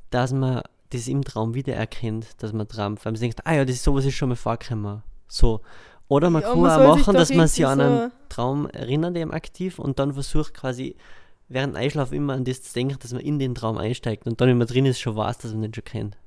dass 0.09 0.33
man 0.33 0.61
das 0.91 1.07
im 1.07 1.23
Traum 1.23 1.53
wiedererkennt, 1.53 2.41
dass 2.41 2.53
man 2.53 2.67
träumt. 2.67 3.03
Weil 3.05 3.13
man 3.13 3.21
denkt, 3.21 3.45
ah 3.45 3.55
ja, 3.55 3.65
das 3.65 3.75
ist 3.75 3.83
sowas 3.83 4.05
ist 4.05 4.15
schon 4.15 4.29
mal 4.29 4.35
vorgekommen. 4.35 5.03
So. 5.27 5.61
Oder 6.07 6.31
man 6.31 6.41
Ja, 6.41 6.49
kann 6.49 6.61
man 6.61 6.81
auch 6.81 6.97
machen, 6.97 7.13
dass 7.13 7.31
man 7.31 7.47
sich 7.47 7.65
an 7.65 7.79
einen 7.79 8.11
Traum 8.29 8.67
erinnert, 8.67 9.15
eben 9.15 9.31
aktiv, 9.31 9.77
und 9.77 9.99
dann 9.99 10.13
versucht 10.13 10.55
quasi 10.55 10.95
während 11.49 11.75
dem 11.75 11.81
Einschlafen 11.81 12.15
immer 12.15 12.33
an 12.33 12.45
das 12.45 12.61
zu 12.63 12.73
denken, 12.73 12.97
dass 12.99 13.11
man 13.11 13.21
in 13.21 13.39
den 13.39 13.55
Traum 13.55 13.77
einsteigt 13.77 14.25
und 14.27 14.39
dann, 14.39 14.49
wenn 14.49 14.57
man 14.57 14.67
drin 14.67 14.85
ist, 14.85 14.99
schon 14.99 15.15
weiß, 15.15 15.39
dass 15.39 15.51
man 15.51 15.63
den 15.63 15.73
schon 15.73 15.83
kennt. 15.83 16.17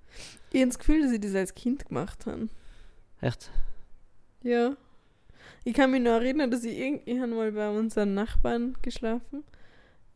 Ich 0.50 0.60
habe 0.60 0.68
das 0.68 0.78
Gefühl, 0.78 1.02
dass 1.02 1.12
ich 1.12 1.20
das 1.20 1.34
als 1.34 1.54
Kind 1.54 1.86
gemacht 1.86 2.26
habe. 2.26 2.48
Echt? 3.20 3.50
Ja. 4.42 4.76
Ich 5.64 5.74
kann 5.74 5.92
mich 5.92 6.02
noch 6.02 6.12
erinnern, 6.12 6.50
dass 6.50 6.64
ich 6.64 6.76
irgend, 6.76 7.02
ich 7.06 7.18
habe 7.18 7.32
mal 7.32 7.52
bei 7.52 7.70
unseren 7.70 8.14
Nachbarn 8.14 8.76
geschlafen. 8.82 9.44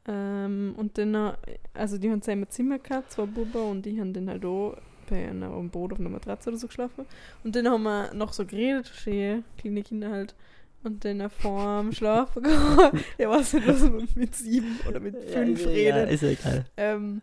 Ähm, 0.09 0.75
und 0.77 0.99
dann, 0.99 1.37
also 1.73 1.99
die 1.99 2.11
haben 2.11 2.21
zusammen 2.21 2.45
ein 2.45 2.51
Zimmer 2.51 2.79
gehabt, 2.79 3.13
zwei 3.13 3.27
Buben, 3.27 3.71
und 3.71 3.87
die 3.87 3.99
haben 4.01 4.13
dann 4.13 4.29
halt 4.29 4.45
auch 4.45 4.77
bei 5.09 5.29
einer 5.29 5.51
am 5.51 5.71
Boden 5.71 5.95
auf 5.95 6.01
einer 6.01 6.11
Matratze 6.11 6.51
oder 6.51 6.59
so 6.59 6.67
geschlafen. 6.67 7.07
Und 7.45 7.55
dann 7.57 7.69
haben 7.69 7.85
wir 7.85 8.13
noch 8.13 8.33
so 8.33 8.45
geredet, 8.45 8.89
schön, 8.89 9.45
kleine 9.57 9.83
Kinder 9.83 10.11
halt. 10.11 10.35
Und 10.83 11.05
dann 11.05 11.29
vor 11.31 11.83
dem 11.83 11.93
Schlafen 11.93 12.43
gegangen. 12.43 13.03
Ich 13.19 13.27
weiß 13.27 13.55
nicht, 13.55 13.67
was 13.67 13.83
man 13.83 14.09
mit 14.15 14.35
sieben 14.35 14.79
oder 14.89 15.01
mit 15.01 15.17
fünf 15.31 15.63
ja, 15.63 15.69
redet. 15.69 16.11
ist 16.11 16.23
ja 16.23 16.29
egal. 16.29 16.65
Ähm, 16.77 17.23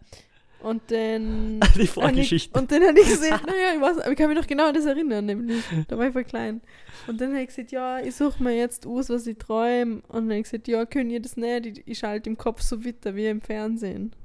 und 0.63 0.81
dann. 0.91 1.59
Die 1.75 1.87
Vorgeschichte. 1.87 2.57
Und 2.57 2.71
dann 2.71 2.83
habe 2.83 2.99
ich 2.99 3.07
gesehen, 3.07 3.37
naja, 3.45 3.75
ich, 3.75 3.81
weiß, 3.81 3.99
aber 3.99 4.11
ich 4.11 4.17
kann 4.17 4.29
mich 4.29 4.37
noch 4.37 4.47
genau 4.47 4.67
an 4.67 4.73
das 4.73 4.85
erinnern, 4.85 5.25
nämlich. 5.25 5.61
Da 5.89 5.97
war 5.97 6.07
ich 6.07 6.13
voll 6.13 6.23
klein. 6.23 6.61
Und 7.05 7.19
dann 7.19 7.31
habe 7.31 7.41
ich 7.41 7.47
gesagt, 7.47 7.73
ja, 7.73 7.99
ich 7.99 8.15
suche 8.15 8.41
mir 8.41 8.55
jetzt 8.55 8.87
aus, 8.87 9.09
was 9.09 9.27
ich 9.27 9.37
träume. 9.37 10.01
Und 10.07 10.13
dann 10.13 10.23
habe 10.23 10.35
ich 10.37 10.43
gesagt, 10.43 10.69
ja, 10.69 10.85
könnt 10.85 11.11
ihr 11.11 11.21
das 11.21 11.35
nicht? 11.35 11.65
Ich, 11.65 11.83
ich 11.85 11.99
schalte 11.99 12.29
im 12.29 12.37
Kopf 12.37 12.61
so 12.61 12.85
weiter 12.85 13.13
wie 13.15 13.27
im 13.27 13.41
Fernsehen. 13.41 14.15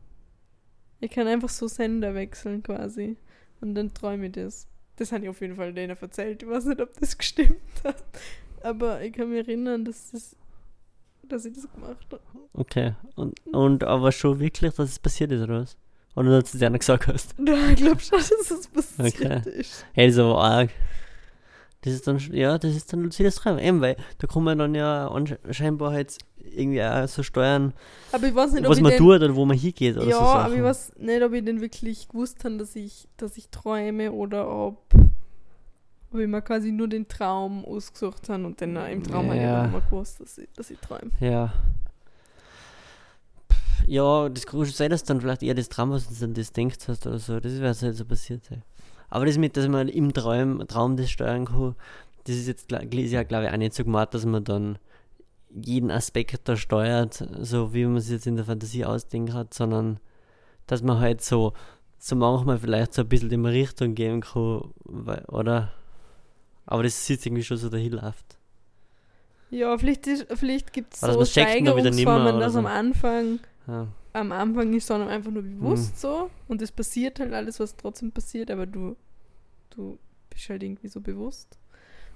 Ich 1.00 1.10
kann 1.10 1.26
einfach 1.26 1.48
so 1.48 1.66
Sender 1.66 2.14
wechseln 2.14 2.62
quasi. 2.62 3.16
Und 3.60 3.74
dann 3.74 3.92
träume 3.92 4.26
ich 4.26 4.32
das. 4.32 4.68
Das 4.94 5.10
habe 5.10 5.24
ich 5.24 5.30
auf 5.30 5.40
jeden 5.40 5.56
Fall 5.56 5.72
denen 5.72 5.96
erzählt. 5.96 6.42
Ich 6.42 6.48
weiß 6.48 6.66
nicht, 6.66 6.80
ob 6.80 6.92
das 7.00 7.18
gestimmt 7.18 7.56
hat. 7.82 8.02
Aber 8.62 9.02
ich 9.02 9.12
kann 9.12 9.30
mich 9.30 9.46
erinnern, 9.46 9.84
dass, 9.84 10.10
das, 10.10 10.36
dass 11.22 11.44
ich 11.44 11.54
das 11.54 11.70
gemacht 11.72 12.06
habe. 12.10 12.20
Okay. 12.54 12.94
Und, 13.16 13.34
und 13.54 13.84
aber 13.84 14.12
schon 14.12 14.38
wirklich, 14.40 14.74
dass 14.74 14.90
es 14.90 14.98
passiert 14.98 15.32
ist, 15.32 15.42
oder 15.42 15.62
was? 15.62 15.76
Oder 16.16 16.40
dass 16.40 16.50
du 16.50 16.56
es 16.56 16.60
dir 16.60 16.70
nicht 16.70 16.80
gesagt 16.80 17.06
hast? 17.06 17.34
Ja, 17.46 17.68
ich 17.70 17.76
glaube 17.76 18.00
schon, 18.00 18.18
dass 18.18 18.50
es 18.50 18.66
passiert 18.68 19.14
Okay. 19.44 19.50
ist. 19.60 19.84
Hey, 19.92 20.06
das 20.08 20.16
ist 20.16 20.20
aber 20.20 20.42
arg. 20.42 20.70
Das 21.82 21.92
ist 21.92 22.08
dann, 22.08 22.18
ja, 22.32 22.58
das 22.58 22.74
ist 22.74 22.92
dann 22.92 23.02
luzides 23.04 23.36
Träumen. 23.36 23.60
Eben, 23.60 23.80
weil 23.80 23.96
da 24.18 24.26
kann 24.26 24.42
man 24.42 24.58
dann 24.58 24.74
ja 24.74 25.08
scheinbar 25.50 25.92
halt 25.92 26.18
irgendwie 26.36 26.82
auch 26.82 27.06
so 27.06 27.22
steuern, 27.22 27.72
Aber 28.10 28.26
ich 28.26 28.34
weiß 28.34 28.52
nicht, 28.52 28.64
ob 28.64 28.70
was 28.70 28.78
ich 28.78 28.82
man 28.82 28.90
den, 28.92 28.98
tut 28.98 29.16
oder 29.22 29.36
wo 29.36 29.44
man 29.44 29.56
hingeht 29.56 29.96
oder 29.96 30.06
Ja, 30.06 30.16
so 30.18 30.24
aber 30.24 30.54
ich 30.56 30.62
weiß 30.62 30.92
nicht, 30.98 31.22
ob 31.22 31.32
ich 31.34 31.44
denn 31.44 31.60
wirklich 31.60 32.08
gewusst 32.08 32.42
habe, 32.44 32.56
dass 32.56 32.74
ich, 32.74 33.06
dass 33.16 33.36
ich 33.36 33.48
träume 33.50 34.10
oder 34.12 34.48
ob, 34.50 34.82
ich 36.12 36.26
mir 36.26 36.42
quasi 36.42 36.72
nur 36.72 36.88
den 36.88 37.06
Traum 37.08 37.64
ausgesucht 37.64 38.28
habe 38.28 38.44
und 38.46 38.60
dann 38.60 38.76
im 38.76 39.02
Traum 39.02 39.26
habe 39.26 39.36
ich 39.36 39.42
Ja. 39.42 39.58
aber 39.64 39.68
immer 39.68 39.80
gewusst, 39.80 40.20
dass 40.20 40.38
ich, 40.38 40.48
dass 40.56 40.70
ich 40.70 40.78
träume. 40.78 41.10
Ja. 41.20 41.52
Ja, 43.86 44.28
das 44.28 44.46
kann 44.46 44.64
schon 44.64 44.74
sein, 44.74 44.90
dass 44.90 45.04
dann 45.04 45.20
vielleicht 45.20 45.42
eher 45.42 45.54
das 45.54 45.68
Traum, 45.68 45.90
was 45.90 46.08
du 46.08 46.14
dann 46.14 46.34
das 46.34 46.52
denkst 46.52 46.88
hast 46.88 47.06
oder 47.06 47.18
so. 47.18 47.40
Das 47.40 47.58
wäre 47.60 47.74
halt 47.74 47.96
so 47.96 48.04
passiert 48.04 48.44
sein. 48.44 48.62
Aber 49.08 49.24
das 49.24 49.38
mit, 49.38 49.56
dass 49.56 49.68
man 49.68 49.88
im 49.88 50.12
Traum, 50.12 50.66
Traum 50.68 50.96
das 50.96 51.10
steuern 51.10 51.46
kann, 51.46 51.74
das 52.24 52.36
ist 52.36 52.46
jetzt, 52.48 52.70
ist 52.70 53.12
ja, 53.12 53.22
glaube 53.22 53.46
ich, 53.46 53.52
auch 53.52 53.56
nicht 53.56 53.72
so 53.74 53.84
gemacht, 53.84 54.12
dass 54.12 54.26
man 54.26 54.44
dann 54.44 54.78
jeden 55.50 55.90
Aspekt 55.90 56.46
da 56.46 56.56
steuert, 56.56 57.26
so 57.40 57.72
wie 57.72 57.86
man 57.86 57.96
es 57.96 58.10
jetzt 58.10 58.26
in 58.26 58.36
der 58.36 58.44
Fantasie 58.44 58.84
ausdenkt 58.84 59.32
hat, 59.32 59.54
sondern 59.54 59.98
dass 60.66 60.82
man 60.82 61.00
halt 61.00 61.22
so, 61.22 61.54
so 61.98 62.14
manchmal 62.16 62.58
vielleicht 62.58 62.92
so 62.92 63.02
ein 63.02 63.08
bisschen 63.08 63.30
in 63.30 63.46
eine 63.46 63.54
Richtung 63.54 63.94
gehen 63.94 64.20
kann, 64.20 64.70
weil, 64.84 65.24
oder? 65.28 65.72
Aber 66.70 66.82
das 66.82 67.04
sieht 67.06 67.24
irgendwie 67.26 67.42
schon 67.42 67.56
so 67.56 67.68
dahin 67.68 67.92
läuft. 67.92 68.36
Ja, 69.50 69.76
vielleicht, 69.78 70.06
ist- 70.06 70.26
vielleicht 70.34 70.72
gibt 70.72 70.92
es 70.94 71.00
so 71.00 71.24
Steigerungsformen, 71.24 72.38
dass 72.38 72.52
so. 72.52 72.58
am 72.58 72.66
Anfang 72.66 73.40
Ja. 73.66 73.88
am 74.12 74.32
Anfang 74.32 74.72
ist 74.74 74.90
dann 74.90 75.08
einfach 75.08 75.30
nur 75.30 75.42
bewusst 75.42 75.94
Mhm. 75.94 75.98
so 75.98 76.30
und 76.48 76.60
es 76.60 76.70
passiert 76.70 77.18
halt 77.20 77.32
alles, 77.32 77.58
was 77.58 77.74
trotzdem 77.76 78.12
passiert, 78.12 78.50
aber 78.50 78.66
du, 78.66 78.96
du 79.70 79.98
bist 80.28 80.48
halt 80.50 80.62
irgendwie 80.62 80.88
so 80.88 81.00
bewusst. 81.00 81.58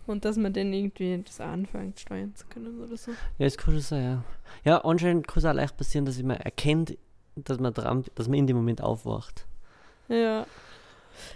Und 0.07 0.25
dass 0.25 0.37
man 0.37 0.53
dann 0.53 0.73
irgendwie 0.73 1.23
das 1.25 1.41
anfängt 1.41 2.01
steuern 2.01 2.35
zu 2.35 2.45
können 2.49 2.83
oder 2.83 2.97
so. 2.97 3.13
Ja, 3.39 3.49
kann 3.51 3.73
schon 3.75 3.81
sein, 3.83 4.03
ja. 4.05 4.25
Ja, 4.65 4.85
anscheinend 4.85 5.27
kann 5.29 5.39
es 5.39 5.45
auch 5.45 5.53
leicht 5.55 5.77
passieren, 5.77 6.05
dass 6.05 6.21
man 6.23 6.37
erkennt, 6.39 6.99
dass 7.37 7.59
man 7.61 7.73
dran, 7.73 8.05
dass 8.17 8.29
man 8.29 8.39
in 8.41 8.47
dem 8.49 8.57
Moment 8.57 8.83
aufwacht. 8.83 9.47
Ja. 10.09 10.45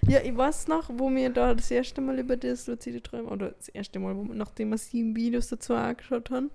Ja, 0.08 0.20
ich 0.22 0.36
weiß 0.36 0.68
noch, 0.68 0.90
wo 0.92 1.10
wir 1.10 1.30
da 1.30 1.54
das 1.54 1.70
erste 1.70 2.00
Mal 2.00 2.18
über 2.18 2.36
das 2.36 2.66
luzide 2.66 3.02
Träumen, 3.02 3.28
oder 3.28 3.50
das 3.50 3.68
erste 3.68 3.98
Mal, 3.98 4.14
wir, 4.14 4.34
nachdem 4.34 4.70
wir 4.70 4.78
sieben 4.78 5.16
Videos 5.16 5.48
dazu 5.48 5.74
angeschaut 5.74 6.30
haben 6.30 6.50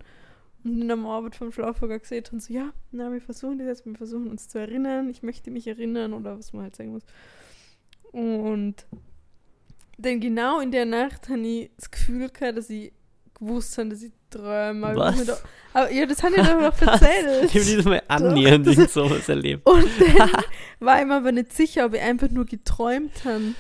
und 0.64 0.80
dann 0.82 0.92
am 0.92 1.06
Abend 1.06 1.36
vom 1.36 1.52
Schlafwagen 1.52 2.00
gesehen 2.00 2.24
haben, 2.26 2.40
so, 2.40 2.54
ja, 2.54 2.74
na, 2.92 3.12
wir 3.12 3.22
versuchen 3.22 3.58
das 3.58 3.68
jetzt, 3.68 3.86
wir 3.86 3.96
versuchen 3.96 4.30
uns 4.30 4.48
zu 4.48 4.60
erinnern, 4.60 5.10
ich 5.10 5.24
möchte 5.24 5.52
mich 5.52 5.68
erinnern 5.68 6.14
oder 6.14 6.38
was 6.38 6.54
man 6.54 6.64
halt 6.64 6.76
sagen 6.76 6.92
muss. 6.92 7.04
Und 8.12 8.86
dann 9.98 10.20
genau 10.20 10.60
in 10.60 10.72
der 10.72 10.86
Nacht 10.86 11.30
habe 11.30 11.40
ich 11.42 11.72
das 11.78 11.92
Gefühl 11.92 12.30
gehabt, 12.30 12.58
dass 12.58 12.70
ich 12.70 12.92
gewusst 13.42 13.78
habe, 13.78 13.90
dass 13.90 14.02
ich 14.04 14.12
träume. 14.30 14.88
Aber, 14.88 14.98
Was? 14.98 15.26
da, 15.26 15.38
aber 15.74 15.92
ja, 15.92 16.06
das 16.06 16.24
habe 16.24 16.36
ich 16.36 16.42
dir 16.42 16.72
doch 16.72 16.82
erzählt. 16.88 17.54
Ich 17.54 17.62
habe 17.62 17.76
nicht 17.76 17.86
mal 17.86 18.04
annähernd 18.08 18.68
das- 18.68 18.76
irgend 18.76 18.92
sowas 18.92 19.28
erlebt. 19.28 19.66
Und 19.68 19.86
dann 20.18 20.30
war 20.80 21.00
ich 21.02 21.06
mir 21.08 21.16
aber 21.16 21.32
nicht 21.32 21.52
sicher, 21.54 21.86
ob 21.86 21.94
ich 21.94 22.02
einfach 22.02 22.30
nur 22.30 22.46
geträumt 22.46 23.26
habe. 23.26 23.54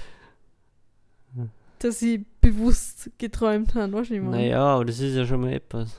Dass 1.79 2.01
ich 2.03 2.21
bewusst 2.41 3.09
geträumt 3.17 3.73
habe, 3.73 3.91
weißt 3.93 4.11
du, 4.11 4.15
ich 4.15 4.21
meine? 4.21 4.37
Naja, 4.37 4.61
aber 4.61 4.85
das 4.85 4.99
ist 4.99 5.15
ja 5.15 5.25
schon 5.25 5.41
mal 5.41 5.51
etwas. 5.53 5.97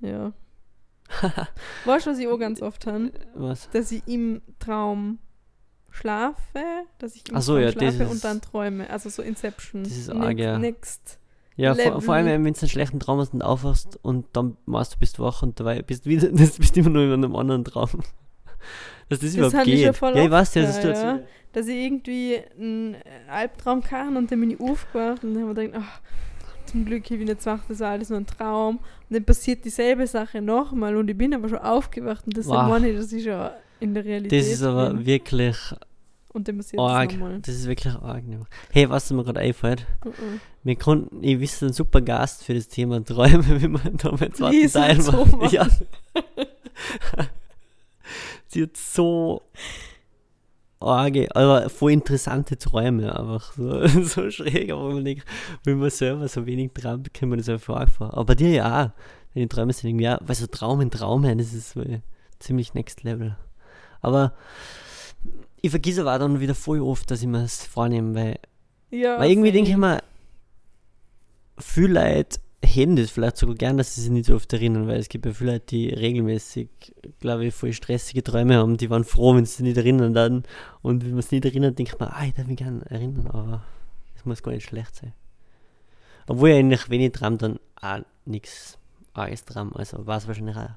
Ja. 0.00 0.32
weißt 1.86 2.06
du, 2.06 2.10
was 2.10 2.18
ich 2.18 2.28
auch 2.28 2.38
ganz 2.38 2.60
oft 2.60 2.86
habe? 2.86 3.10
Was? 3.34 3.70
Dass 3.70 3.90
ich 3.90 4.02
im 4.06 4.42
Traum 4.58 5.18
schlafe, 5.90 6.62
dass 6.98 7.14
ich 7.14 7.26
im 7.30 7.40
so, 7.40 7.54
Traum 7.54 7.62
ja, 7.62 7.72
schlafe 7.72 8.06
und 8.06 8.22
dann 8.22 8.42
träume. 8.42 8.90
Also 8.90 9.08
so 9.08 9.22
Inception. 9.22 9.84
Das 9.84 9.92
ist 9.92 10.10
arg, 10.10 10.38
ja. 10.38 10.58
Next. 10.58 11.18
Ja, 11.56 11.74
vor, 11.74 11.84
Level. 11.84 12.00
vor 12.00 12.14
allem, 12.14 12.26
wenn 12.26 12.52
du 12.52 12.60
einen 12.60 12.68
schlechten 12.68 12.98
Traum 13.00 13.20
hast 13.20 13.32
und 13.32 13.42
aufwachst 13.42 13.98
und 14.02 14.26
dann 14.32 14.56
machst 14.66 14.94
du 14.94 14.98
bist 14.98 15.20
wach 15.20 15.42
und 15.42 15.60
dabei 15.60 15.82
bist 15.82 16.06
wieder, 16.06 16.28
das 16.32 16.58
bist 16.58 16.76
immer 16.76 16.90
nur 16.90 17.04
in 17.04 17.12
einem 17.12 17.36
anderen 17.36 17.64
Traum. 17.64 17.90
Dass 19.08 19.18
das, 19.20 19.34
überhaupt 19.34 19.54
hab 19.54 19.66
ich 19.66 19.74
geht. 19.74 19.84
schon 19.84 19.94
voll 19.94 20.16
ja, 20.16 20.24
ich 20.24 20.30
weiß 20.30 20.54
ja, 20.54 20.62
das 20.62 20.80
tut 20.80 20.94
ja. 20.94 21.20
Dass 21.52 21.68
ich 21.68 21.76
irgendwie 21.76 22.38
einen 22.58 22.96
Albtraum 23.30 23.82
kann 23.82 24.16
und 24.16 24.32
dann 24.32 24.40
bin 24.40 24.50
ich 24.50 24.60
aufgewacht 24.60 25.22
und 25.22 25.34
dann 25.34 25.48
habe 25.48 25.62
ich 25.64 25.70
gedacht, 25.72 25.84
ach, 25.86 26.00
zum 26.66 26.84
Glück, 26.86 27.08
ich 27.10 27.18
bin 27.18 27.28
jetzt 27.28 27.46
wach, 27.46 27.60
das 27.68 27.78
war 27.80 27.90
alles 27.90 28.08
nur 28.10 28.18
ein 28.18 28.26
Traum. 28.26 28.78
Und 28.78 28.84
dann 29.10 29.24
passiert 29.24 29.64
dieselbe 29.64 30.06
Sache 30.06 30.40
nochmal 30.40 30.96
und 30.96 31.08
ich 31.08 31.16
bin 31.16 31.34
aber 31.34 31.48
schon 31.48 31.58
aufgewacht 31.58 32.26
und 32.26 32.36
deshalb 32.36 32.62
Wow. 32.64 32.68
meine 32.70 32.88
ich, 32.90 32.96
dass 32.96 33.12
ich 33.12 33.22
schon 33.24 33.50
in 33.80 33.94
der 33.94 34.04
Realität 34.04 34.40
Das 34.40 34.48
ist 34.48 34.62
aber 34.62 34.90
bin. 34.90 35.06
wirklich 35.06 35.56
Und 36.34 36.46
dann 36.48 36.58
passiert 36.58 36.80
arg. 36.80 37.08
das 37.10 37.18
nochmal. 37.18 37.40
Das 37.40 37.54
ist 37.54 37.66
wirklich 37.66 37.94
arg. 37.94 38.26
ne. 38.26 38.40
Hey, 38.70 38.90
was 38.90 39.10
mir 39.10 39.24
gerade 39.24 39.40
einfällt, 39.40 39.86
Mhm. 40.04 40.40
wir 40.64 40.76
konnten, 40.76 41.24
ich 41.24 41.40
wüsste, 41.40 41.66
ein 41.66 41.72
super 41.72 42.00
Gast 42.02 42.44
für 42.44 42.52
das 42.54 42.68
Thema 42.68 43.02
Träume, 43.02 43.62
wie 43.62 43.68
man 43.68 43.96
da 43.96 44.12
mit 44.12 44.36
zweiten 44.36 44.52
Lisa 44.54 44.86
Teil 44.86 44.98
macht. 44.98 45.52
Ja. 45.52 45.66
Sie 48.48 48.62
hat 48.62 48.76
so 48.76 49.42
arge, 50.80 51.34
aber 51.34 51.70
voll 51.70 51.92
interessante 51.92 52.58
Träume 52.58 53.18
einfach. 53.18 53.52
So, 53.54 53.86
so 54.04 54.30
schräg, 54.30 54.70
aber 54.70 54.92
man 54.92 55.04
denkt, 55.04 55.24
wenn 55.64 55.78
man 55.78 55.90
selber 55.90 56.28
so 56.28 56.44
wenig 56.46 56.72
träumt, 56.72 57.12
kann 57.14 57.28
man 57.30 57.38
das 57.38 57.48
einfach 57.48 57.64
vorfahren. 57.76 58.12
Aber 58.12 58.24
bei 58.26 58.34
dir 58.34 58.50
ja 58.50 58.84
auch. 58.86 58.90
Deine 59.34 59.48
Träume 59.48 59.72
sind 59.72 59.90
irgendwie 59.90 60.08
auch, 60.08 60.18
weil 60.22 60.36
so 60.36 60.46
Traum 60.46 60.80
in 60.80 60.90
Traum, 60.92 61.22
das 61.38 61.52
ist 61.52 61.76
ziemlich 62.38 62.74
next 62.74 63.02
level. 63.02 63.36
Aber 64.00 64.32
ich 65.64 65.70
vergesse 65.70 66.02
aber 66.02 66.18
dann 66.18 66.40
wieder 66.40 66.54
voll 66.54 66.82
oft, 66.82 67.10
dass 67.10 67.22
ich 67.22 67.26
mir 67.26 67.40
das 67.40 67.64
vornehme, 67.64 68.14
weil 68.14 68.38
Ja, 68.90 69.18
weil 69.18 69.30
irgendwie 69.30 69.50
denke 69.50 69.70
ich 69.70 69.76
mir, 69.78 70.02
viele 71.56 71.94
Leute 71.94 72.38
hätten 72.62 72.96
das 72.96 73.10
vielleicht 73.10 73.38
sogar 73.38 73.54
gern, 73.54 73.78
dass 73.78 73.94
sie 73.94 74.02
sich 74.02 74.10
nicht 74.10 74.26
so 74.26 74.34
oft 74.34 74.52
erinnern, 74.52 74.86
weil 74.88 74.98
es 74.98 75.08
gibt 75.08 75.24
ja 75.24 75.32
viele 75.32 75.52
Leute, 75.52 75.64
die 75.68 75.88
regelmäßig, 75.88 76.68
glaube 77.18 77.46
ich, 77.46 77.54
voll 77.54 77.72
stressige 77.72 78.22
Träume 78.22 78.56
haben, 78.56 78.76
die 78.76 78.90
waren 78.90 79.04
froh, 79.04 79.34
wenn 79.34 79.46
sie 79.46 79.54
sich 79.54 79.64
nicht 79.64 79.78
erinnern 79.78 80.12
dann. 80.12 80.42
Und 80.82 81.02
wenn 81.02 81.12
man 81.12 81.20
es 81.20 81.30
nicht 81.30 81.46
erinnert, 81.46 81.78
denkt 81.78 81.98
man, 81.98 82.10
ah, 82.10 82.26
ich 82.26 82.34
darf 82.34 82.46
mich 82.46 82.58
gerne 82.58 82.84
erinnern, 82.90 83.26
aber 83.28 83.64
es 84.16 84.26
muss 84.26 84.42
gar 84.42 84.52
nicht 84.52 84.66
schlecht 84.66 84.94
sein. 84.96 85.14
Obwohl 86.26 86.50
ich 86.50 86.56
eigentlich, 86.56 86.90
wenn 86.90 87.00
ich 87.00 87.12
träume, 87.12 87.38
dann 87.38 87.58
auch 87.80 88.00
nichts 88.26 88.76
Arges 89.14 89.46
träume, 89.46 89.74
also 89.74 90.06
war 90.06 90.18
es 90.18 90.26
wahrscheinlich 90.26 90.56
auch 90.56 90.68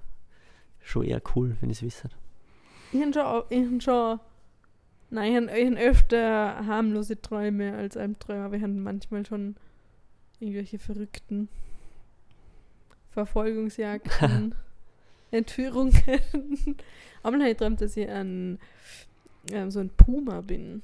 schon 0.79 1.03
eher 1.03 1.21
cool, 1.35 1.57
wenn 1.59 1.71
ich 1.71 1.79
es 1.79 1.83
wisse. 1.83 2.09
Ich 2.93 3.01
habe 3.01 3.11
schon, 3.11 3.43
ich 3.49 3.65
hab 3.65 3.83
schon, 3.83 4.19
nein, 5.09 5.47
ich 5.47 5.51
habe 5.51 5.75
hab 5.75 5.81
öfter 5.81 6.65
harmlose 6.65 7.21
Träume 7.21 7.73
als 7.75 7.97
Albträume, 7.97 8.45
aber 8.45 8.55
ich 8.55 8.63
habe 8.63 8.73
manchmal 8.73 9.25
schon 9.25 9.55
irgendwelche 10.39 10.79
verrückten 10.79 11.49
Verfolgungsjagden, 13.11 14.53
Entführungen. 15.31 15.93
aber 17.23 17.31
dann 17.31 17.41
habe 17.41 17.51
ich 17.51 17.57
geträumt, 17.57 17.81
dass 17.81 17.97
ich 17.97 18.07
ein, 18.07 18.59
ähm, 19.51 19.71
so 19.71 19.79
ein 19.79 19.89
Puma 19.89 20.41
bin. 20.41 20.81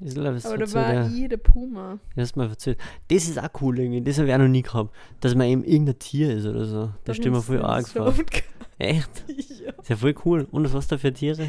Ich 0.00 0.14
glaube, 0.14 0.34
das 0.34 0.46
aber 0.46 0.58
da 0.58 0.72
war 0.74 0.94
ja. 0.94 1.08
ich 1.08 1.28
der 1.28 1.38
Puma. 1.38 1.98
Das 2.14 2.30
erzählt. 2.36 2.78
Das 3.08 3.28
ist 3.28 3.38
auch 3.38 3.48
cool 3.60 3.80
irgendwie. 3.80 4.00
Das 4.00 4.18
habe 4.18 4.28
ich 4.28 4.34
auch 4.34 4.38
noch 4.38 4.46
nie 4.46 4.62
gehabt. 4.62 4.94
Dass 5.20 5.34
man 5.34 5.48
eben 5.48 5.64
irgendein 5.64 5.98
Tier 5.98 6.32
ist 6.36 6.46
oder 6.46 6.66
so. 6.66 6.92
Das 7.04 7.16
stimmt 7.16 7.34
mir 7.34 7.42
voll 7.42 7.62
arg 7.62 7.88
vor. 7.88 8.14
Echt? 8.78 9.24
ja. 9.26 9.72
Ist 9.72 9.88
ja 9.88 9.96
voll 9.96 10.14
cool. 10.24 10.46
Und 10.52 10.72
was 10.72 10.86
da 10.86 10.98
für 10.98 11.12
Tiere? 11.12 11.48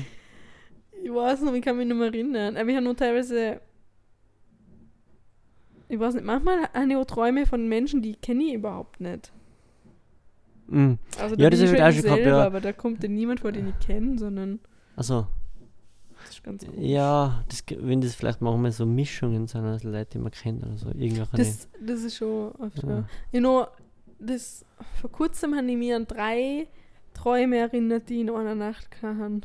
Ich 1.03 1.13
weiß 1.13 1.41
noch, 1.41 1.53
ich 1.53 1.63
kann 1.63 1.77
mich 1.77 1.87
nicht 1.87 1.95
mehr 1.97 2.07
erinnern. 2.07 2.57
Aber 2.57 2.67
ich 2.69 2.75
habe 2.75 2.83
nur 2.83 2.95
teilweise. 2.95 3.61
Ich 5.87 5.99
weiß 5.99 6.13
nicht, 6.15 6.25
manchmal 6.25 6.63
habe 6.73 6.89
ich 6.89 6.95
auch 6.95 7.05
Träume 7.05 7.45
von 7.45 7.67
Menschen, 7.67 8.01
die 8.01 8.15
kenne 8.15 8.43
ich 8.43 8.53
überhaupt 8.53 8.99
nicht. 9.01 9.31
Mhm. 10.67 10.99
Also 11.19 11.35
Ja, 11.35 11.49
da 11.49 11.57
das 11.57 11.59
bin 11.59 11.69
hab 11.69 11.75
ich 11.75 11.81
auch 11.81 11.91
schon 11.93 12.03
gehabt, 12.03 12.21
selber, 12.23 12.37
ja. 12.37 12.45
aber 12.45 12.61
da 12.61 12.73
kommt 12.73 13.01
ja 13.01 13.09
niemand 13.09 13.39
vor, 13.39 13.51
den 13.51 13.69
ich 13.69 13.79
kenne, 13.79 14.19
sondern 14.19 14.59
Also, 14.95 15.25
das 16.21 16.29
ist 16.29 16.43
ganz 16.43 16.63
komisch. 16.63 16.79
ja, 16.85 17.43
das, 17.49 17.63
wenn 17.75 18.01
das 18.01 18.13
vielleicht 18.13 18.41
manchmal 18.41 18.71
so 18.71 18.85
Mischungen 18.85 19.47
sind, 19.47 19.63
also 19.65 19.89
Leute, 19.89 20.11
die 20.13 20.17
man 20.19 20.31
kennt 20.31 20.63
oder 20.63 20.77
so. 20.77 20.89
Irgendwelche. 20.89 21.37
Das, 21.37 21.67
das 21.81 22.03
ist 22.03 22.17
schon 22.17 22.51
oft, 22.51 22.83
ja. 22.83 22.89
Ja. 22.89 23.03
Ich 23.31 23.39
know, 23.39 23.65
das, 24.19 24.63
vor 25.01 25.11
kurzem 25.11 25.55
habe 25.55 25.65
ich 25.71 25.77
mich 25.77 25.93
an 25.93 26.05
drei 26.05 26.67
Träume 27.15 27.57
erinnert, 27.57 28.09
die 28.09 28.15
ich 28.15 28.21
in 28.21 28.29
einer 28.29 28.53
Nacht 28.53 28.89
hatten. 29.01 29.41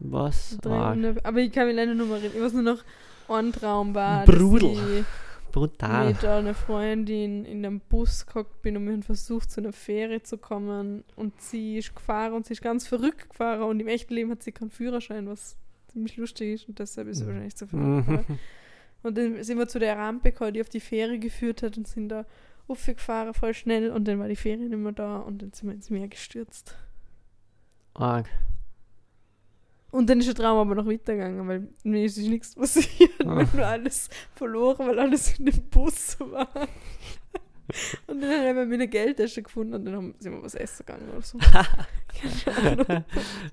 Was? 0.00 0.58
Drei 0.62 0.74
Arg. 0.76 0.98
aber 1.24 1.38
ich 1.40 1.52
kann 1.52 1.66
mich 1.66 1.76
leider 1.76 1.94
nur 1.94 2.06
mehr 2.06 2.16
erinnern. 2.16 2.32
Ich 2.36 2.42
weiß 2.42 2.52
nur 2.54 2.62
noch, 2.62 2.84
ein 3.28 3.52
Traum 3.52 3.94
war, 3.94 4.24
Brudel. 4.24 5.04
Brutal. 5.52 6.08
mit 6.08 6.24
einer 6.24 6.54
Freundin 6.54 7.44
in 7.44 7.64
einem 7.66 7.80
Bus 7.80 8.24
gehockt 8.24 8.62
bin 8.62 8.76
und 8.76 8.86
wir 8.86 8.92
haben 8.92 9.02
versucht, 9.02 9.50
zu 9.50 9.60
einer 9.60 9.72
Fähre 9.72 10.22
zu 10.22 10.38
kommen. 10.38 11.02
Und 11.16 11.40
sie 11.40 11.78
ist 11.78 11.94
gefahren 11.94 12.32
und 12.34 12.46
sie 12.46 12.52
ist 12.52 12.62
ganz 12.62 12.86
verrückt 12.86 13.30
gefahren 13.30 13.62
und 13.62 13.80
im 13.80 13.88
echten 13.88 14.14
Leben 14.14 14.30
hat 14.30 14.42
sie 14.44 14.52
keinen 14.52 14.70
Führerschein, 14.70 15.26
was 15.28 15.56
ziemlich 15.88 16.16
lustig 16.16 16.52
ist 16.54 16.68
und 16.68 16.78
deshalb 16.78 17.08
ist 17.08 17.18
sie 17.18 17.24
Mhm. 17.24 17.28
wahrscheinlich 17.28 17.56
zu 17.56 17.66
verrückt 17.66 18.06
gefahren. 18.06 18.38
Und 19.02 19.16
dann 19.16 19.42
sind 19.42 19.56
wir 19.56 19.66
zu 19.66 19.78
der 19.78 19.96
Rampe 19.96 20.30
gekommen, 20.30 20.52
die 20.52 20.60
auf 20.60 20.68
die 20.68 20.78
Fähre 20.78 21.18
geführt 21.18 21.62
hat 21.62 21.78
und 21.78 21.88
sind 21.88 22.10
da 22.10 22.26
aufgefahren, 22.68 23.32
voll 23.32 23.54
schnell. 23.54 23.90
Und 23.92 24.06
dann 24.06 24.18
war 24.18 24.28
die 24.28 24.36
Fähre 24.36 24.58
nicht 24.58 24.76
mehr 24.76 24.92
da 24.92 25.16
und 25.20 25.40
dann 25.40 25.52
sind 25.54 25.68
wir 25.70 25.74
ins 25.74 25.88
Meer 25.88 26.06
gestürzt. 26.06 26.76
Arg. 27.94 28.28
Und 29.90 30.08
dann 30.08 30.20
ist 30.20 30.28
der 30.28 30.34
Traum 30.34 30.58
aber 30.58 30.74
noch 30.76 30.86
weitergegangen, 30.86 31.46
weil 31.48 31.68
mir 31.84 32.04
ist 32.04 32.16
nichts 32.18 32.54
passiert. 32.54 33.10
Wir 33.18 33.26
Ah. 33.26 33.36
haben 33.40 33.48
nur 33.56 33.66
alles 33.66 34.08
verloren, 34.34 34.86
weil 34.86 34.98
alles 34.98 35.38
in 35.38 35.46
dem 35.46 35.62
Bus 35.70 36.18
war. 36.20 36.48
Und 38.08 38.20
dann 38.20 38.30
haben 38.30 38.56
wir 38.56 38.66
meine 38.66 38.88
Geldtasche 38.88 39.42
gefunden 39.42 39.74
und 39.74 39.84
dann 39.84 39.94
haben, 39.94 40.14
sind 40.18 40.32
wir 40.32 40.42
was 40.42 40.56
essen 40.56 40.84
gegangen 40.86 41.08
oder 41.10 41.22
so. 41.22 41.38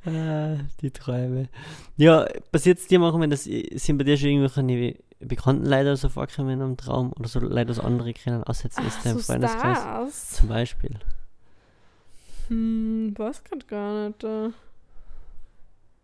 Ah, 0.06 0.58
die 0.82 0.92
Träume. 0.92 1.50
Ja, 1.98 2.26
passiert 2.52 2.80
es 2.80 2.88
dir 2.88 3.00
manchmal, 3.00 3.24
wenn 3.24 3.30
das 3.30 3.44
sind 3.44 3.98
bei 3.98 4.04
dir 4.04 4.18
schon 4.18 4.30
irgendwelche 4.30 4.98
bekannten 5.20 5.66
Leute 5.66 5.96
so 5.98 6.10
vorgekommen 6.10 6.62
am 6.62 6.78
Traum 6.78 7.12
oder 7.20 7.28
so 7.28 7.40
Leute 7.40 7.72
aus 7.72 7.80
anderen 7.80 8.14
kennen, 8.14 8.44
jetzt 8.48 8.64
ist 8.66 8.80
dein 9.04 9.18
so 9.18 9.20
Freundeskreis 9.20 10.30
zum 10.32 10.50
Beispiel. 10.50 10.92
Hm, 12.48 13.14
weiß 13.18 13.44
grad 13.44 13.68
gar 13.68 14.08
nicht. 14.08 14.24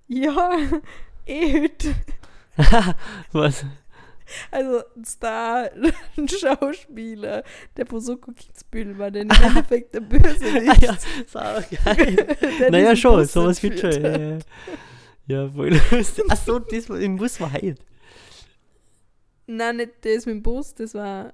Ja, 0.07 0.57
Ehud. 1.25 1.95
Was? 3.31 3.65
Also 4.51 4.81
ein 4.95 5.05
Star, 5.05 5.69
ein 6.17 6.27
Schauspieler, 6.27 7.43
der 7.77 7.85
Posoko 7.85 8.31
Kitzbühel 8.31 8.97
war, 8.97 9.11
der 9.11 9.23
im 9.23 9.29
Endeffekt 9.29 9.93
der 9.93 9.99
Bösewicht. 9.99 10.69
ah, 10.69 10.77
ja, 10.81 10.97
sau 11.27 11.83
geil. 11.83 12.37
der 12.59 12.71
naja, 12.71 12.95
schon, 12.95 13.17
Bus 13.17 13.33
sowas 13.33 13.59
gibt 13.59 13.79
schon. 13.79 13.91
Ja, 13.91 14.17
ja. 14.17 14.39
ja, 15.27 15.49
voll 15.49 15.79
lustig. 15.91 16.25
Achso, 16.29 16.59
das 16.59 16.89
war 16.89 16.99
im 16.99 17.17
Bus 17.17 17.39
war 17.41 17.51
heute. 17.51 17.75
Nein, 19.45 19.77
nicht 19.77 19.91
das 20.01 20.25
mit 20.25 20.35
dem 20.35 20.43
Bus, 20.43 20.73
das 20.73 20.93
war. 20.93 21.33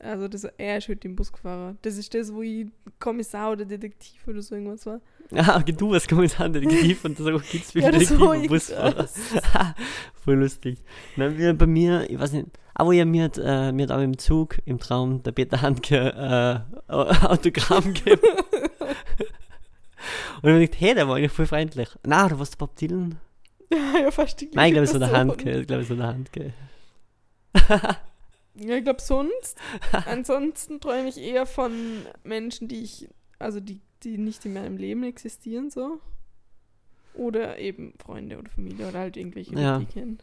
Also 0.00 0.28
das, 0.28 0.44
er 0.44 0.78
ist 0.78 0.88
heute 0.88 1.08
im 1.08 1.16
Bus 1.16 1.32
gefahren. 1.32 1.76
Das 1.82 1.96
ist 1.96 2.14
das, 2.14 2.32
wo 2.32 2.42
ich 2.42 2.66
Kommissar 3.00 3.52
oder 3.52 3.64
Detektiv 3.64 4.26
oder 4.28 4.40
so 4.42 4.54
irgendwas 4.54 4.86
war. 4.86 5.00
Ah, 5.32 5.58
okay, 5.58 5.72
du 5.72 5.90
warst 5.90 6.08
Kommissar 6.08 6.48
Detektiv 6.48 7.04
und 7.04 7.18
das 7.18 7.26
auch 7.26 7.42
Kitzbühel 7.50 7.84
Ja, 7.84 7.90
Detektiv 7.90 8.20
am 8.22 8.46
Busfahrer. 8.46 9.08
Voll 10.24 10.36
lustig. 10.36 10.78
Nein, 11.16 11.58
bei 11.58 11.66
mir, 11.66 12.08
ich 12.08 12.18
weiß 12.18 12.32
nicht, 12.32 12.46
aber 12.74 12.92
ja, 12.92 13.04
mir 13.04 13.24
hat, 13.24 13.38
äh, 13.42 13.72
mir 13.72 13.88
hat 13.88 13.90
auch 13.90 14.00
im 14.00 14.16
Zug, 14.18 14.58
im 14.64 14.78
Traum, 14.78 15.22
der 15.24 15.32
Peter 15.32 15.60
Handke 15.62 15.96
äh, 16.88 16.92
Autogramm 16.92 17.92
gegeben. 17.92 18.22
und 20.42 20.44
ich 20.44 20.54
hab 20.54 20.60
gedacht, 20.60 20.80
hey, 20.80 20.94
der 20.94 21.08
war 21.08 21.16
eigentlich 21.16 21.32
voll 21.32 21.46
freundlich. 21.46 21.88
Nein, 22.06 22.28
du 22.28 22.38
warst 22.38 22.54
der 22.54 22.58
Bob 22.58 22.76
Dylan? 22.76 23.18
Ja, 23.72 24.00
ja, 24.04 24.10
fast 24.12 24.40
die 24.40 24.48
Nein, 24.54 24.68
ich 24.68 24.72
glaube, 24.74 24.84
es 24.84 24.92
war 24.92 25.00
der. 25.00 25.12
Handke. 25.12 25.60
Ich 25.60 25.66
glaube, 25.66 25.82
es 25.82 25.90
war 25.90 25.96
der 25.96 26.06
Handke. 26.06 26.52
Ja, 28.60 28.76
ich 28.76 28.84
glaube 28.84 29.00
sonst. 29.00 29.56
Ansonsten 30.06 30.80
träume 30.80 31.08
ich 31.08 31.18
eher 31.18 31.46
von 31.46 31.72
Menschen, 32.24 32.68
die 32.68 32.82
ich, 32.82 33.08
also 33.38 33.60
die, 33.60 33.80
die 34.02 34.18
nicht 34.18 34.44
in 34.44 34.54
meinem 34.54 34.76
Leben 34.76 35.02
existieren, 35.04 35.70
so. 35.70 36.00
Oder 37.14 37.58
eben 37.58 37.94
Freunde 37.98 38.38
oder 38.38 38.48
Familie 38.50 38.88
oder 38.88 39.00
halt 39.00 39.16
irgendwelche, 39.16 39.54
die 39.54 39.60
Ja. 39.60 39.80
ich 39.80 39.88
kenne. 39.88 40.18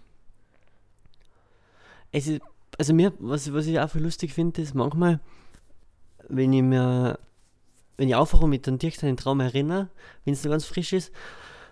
Es 2.12 2.28
ist, 2.28 2.42
also 2.78 2.94
mir, 2.94 3.14
was, 3.20 3.52
was 3.54 3.66
ich 3.68 3.80
auch 3.80 3.90
voll 3.90 4.02
lustig 4.02 4.34
finde, 4.34 4.62
ist 4.62 4.74
manchmal, 4.76 5.20
wenn 6.30 6.54
ich 6.54 6.62
mir, 6.62 7.20
wenn 7.98 8.08
ich 8.08 8.16
aufwache 8.16 8.44
und 8.46 8.50
mich 8.52 8.62
dann 8.62 8.80
direkt 8.80 9.04
an 9.04 9.10
den 9.10 9.18
Traum 9.18 9.40
erinnere, 9.40 9.90
wenn 10.24 10.34
es 10.34 10.44
noch 10.44 10.52
ganz 10.52 10.66
frisch 10.66 10.94
ist, 10.94 11.12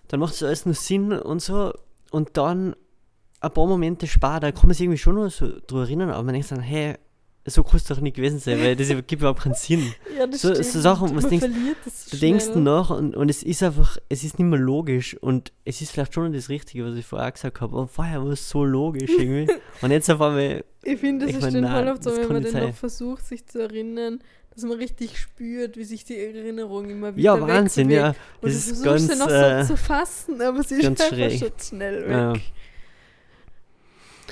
dann 0.10 0.20
macht 0.20 0.34
es 0.34 0.43
alles 0.43 0.65
nur 0.65 0.75
Sinn 0.75 1.11
und 1.14 1.42
so. 1.42 1.74
Und 2.11 2.35
dann 2.38 2.75
ein 3.44 3.51
paar 3.51 3.68
Momente 3.68 4.08
später 4.08 4.51
kann 4.51 4.68
man 4.68 4.74
sich 4.74 4.82
irgendwie 4.86 4.98
schon 4.98 5.16
noch 5.16 5.29
so 5.29 5.48
drüber 5.68 5.84
erinnern, 5.84 6.10
aber 6.10 6.24
man 6.24 6.34
denkt 6.34 6.50
dann, 6.51 6.60
hey, 6.62 6.96
so 7.46 7.62
kann 7.62 7.75
es 7.75 7.84
doch 7.84 8.00
nicht 8.00 8.16
gewesen 8.16 8.40
sein, 8.40 8.58
weil 8.62 8.74
das 8.77 8.88
gibt 8.88 9.12
überhaupt 9.12 9.42
keinen 9.42 9.53
Sinn. 9.56 9.94
Ja, 10.18 10.25
das 10.27 10.42
So- 10.42 10.53
so 10.53 10.64
stimmt. 10.64 10.84
Sachen, 10.84 11.16
was 11.16 11.24
Man 11.24 11.29
denkst- 11.32 11.46
verliert 11.51 11.77
das 11.84 12.06
Du 12.06 12.18
denkst 12.18 12.46
nach 12.56 12.90
und, 12.90 13.16
und 13.18 13.29
es 13.29 13.44
ist 13.44 13.62
einfach, 13.64 13.98
es 14.08 14.24
ist 14.24 14.40
nicht 14.40 14.48
mehr 14.48 14.60
logisch 14.60 15.18
und 15.20 15.51
es 15.66 15.82
ist 15.82 15.92
vielleicht 15.92 16.14
schon 16.14 16.32
das 16.32 16.48
Richtige, 16.48 16.86
was 16.86 16.96
ich 16.96 17.06
vorher 17.06 17.32
gesagt 17.32 17.60
habe, 17.60 17.75
aber 17.75 17.88
vorher 17.88 18.24
war 18.24 18.32
es 18.32 18.48
so 18.50 18.64
logisch 18.64 19.10
irgendwie. 19.12 19.51
und 19.82 19.92
jetzt 19.92 20.10
auf 20.10 20.22
einmal, 20.22 20.64
Ich 20.84 21.00
finde, 21.00 21.25
das 21.25 21.32
Ich 21.32 21.38
ist 21.38 21.44
mein, 21.44 21.53
dann 21.56 21.64
nein, 21.64 21.84
voll 21.84 21.94
oft 21.94 22.03
so, 22.03 22.12
wenn 22.16 22.32
man 22.32 22.44
dann 22.44 22.64
noch 22.70 22.75
versucht, 22.75 23.25
sich 23.25 23.46
zu 23.46 23.60
erinnern, 23.62 24.20
dass 24.56 24.64
man 24.64 24.77
richtig 24.77 25.18
spürt, 25.20 25.75
wie 25.75 25.84
sich 25.84 26.06
die 26.06 26.18
Erinnerung 26.18 26.90
immer 26.90 27.14
wieder 27.16 27.36
ja, 27.36 27.42
Wahnsinn, 27.42 27.90
ja. 27.90 28.10
Und 28.10 28.16
Das 28.44 28.51
du 28.51 28.58
ist 28.58 28.66
versuchst 28.68 28.84
ganz, 28.86 29.08
sie 29.08 29.20
noch 29.20 29.27
äh, 29.29 29.64
so 29.66 29.74
zu 29.74 29.77
fassen, 29.77 30.42
aber 30.42 30.64
sie 30.64 30.75
ist 30.75 30.86
einfach 30.86 31.08
schräg. 31.08 31.40
schon 31.40 31.50
schnell 31.60 32.01
weg. 32.03 32.10
Ja. 32.10 32.34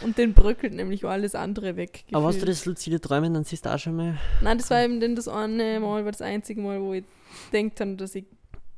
Und 0.03 0.17
den 0.17 0.33
bröckelt 0.33 0.73
nämlich 0.73 1.05
alles 1.05 1.35
andere 1.35 1.75
weg. 1.75 2.05
Aber 2.11 2.27
hast 2.27 2.35
du 2.35 2.39
gefühlt. 2.41 2.57
das 2.57 2.65
luzide 2.65 3.01
Träumen, 3.01 3.33
dann 3.33 3.43
siehst 3.43 3.65
du 3.65 3.73
auch 3.73 3.79
schon 3.79 3.95
mal. 3.95 4.17
Nein, 4.41 4.57
das 4.57 4.69
war 4.69 4.83
eben 4.83 4.99
dann 4.99 5.15
das 5.15 5.27
eine 5.27 5.79
Mal, 5.79 6.05
war 6.05 6.11
das 6.11 6.21
einzige 6.21 6.61
Mal, 6.61 6.81
wo 6.81 6.93
ich 6.93 7.03
denkt 7.51 7.79
habe, 7.79 7.95
dass 7.95 8.15
ich 8.15 8.25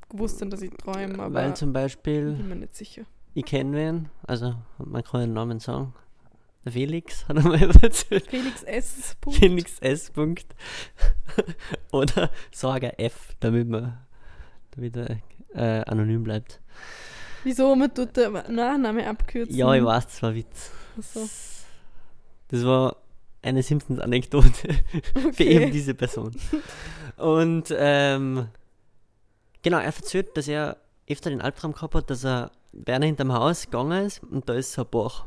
gewusst 0.10 0.42
habe, 0.42 0.52
dass 0.52 0.62
ich 0.62 0.72
träume, 0.72 1.20
aber 1.20 1.34
Weil 1.34 1.56
zum 1.56 1.74
Beispiel, 1.74 2.34
bin 2.34 2.50
mir 2.50 2.56
nicht 2.56 2.76
sicher. 2.76 3.04
ich 3.34 3.46
kenne 3.46 3.76
wen, 3.76 4.10
also 4.28 4.56
man 4.78 5.04
kann 5.04 5.22
den 5.22 5.34
Namen 5.34 5.60
sagen, 5.60 5.94
der 6.66 6.72
Felix 6.72 7.28
hat 7.28 7.38
einmal 7.38 7.62
erzählt. 7.82 8.28
Felix 8.30 8.64
S. 8.64 9.16
Punkt. 9.20 9.40
Felix 9.40 9.80
S. 9.80 10.12
Punkt. 10.12 10.56
Oder 11.92 12.30
Sorger 12.52 13.00
F, 13.00 13.36
damit 13.40 13.68
man 13.68 13.98
damit 14.72 14.96
er 14.96 15.18
äh, 15.54 15.84
anonym 15.86 16.24
bleibt. 16.24 16.60
Wieso 17.44 17.76
man 17.76 17.94
tut 17.94 18.16
den 18.18 18.34
Nachname 18.34 19.08
abkürzen? 19.08 19.56
Ja, 19.56 19.74
ich 19.74 19.84
weiß, 19.84 20.06
das 20.08 20.22
war 20.24 20.34
Witz. 20.36 20.72
Also, 20.98 21.30
Das 22.50 22.66
war 22.66 22.98
eine 23.42 23.62
Simpsons-Anekdote 23.64 24.50
für 25.14 25.28
okay. 25.28 25.44
eben 25.44 25.72
diese 25.72 25.94
Person. 25.94 26.36
Und 27.18 27.74
ähm, 27.76 28.48
genau, 29.62 29.78
er 29.78 29.86
erzählt, 29.86 30.36
dass 30.38 30.48
er 30.48 30.78
öfter 31.10 31.30
den 31.30 31.42
Albtraum 31.42 31.74
gehabt 31.74 31.96
hat, 31.96 32.10
dass 32.10 32.24
er 32.24 32.52
bei 32.72 32.96
einer 32.96 33.06
hinterm 33.06 33.34
Haus 33.34 33.66
gegangen 33.66 34.06
ist 34.06 34.24
und 34.24 34.48
da 34.50 34.54
ist 34.54 34.72
so 34.74 34.84
ein 34.84 34.88
Bach. 34.90 35.26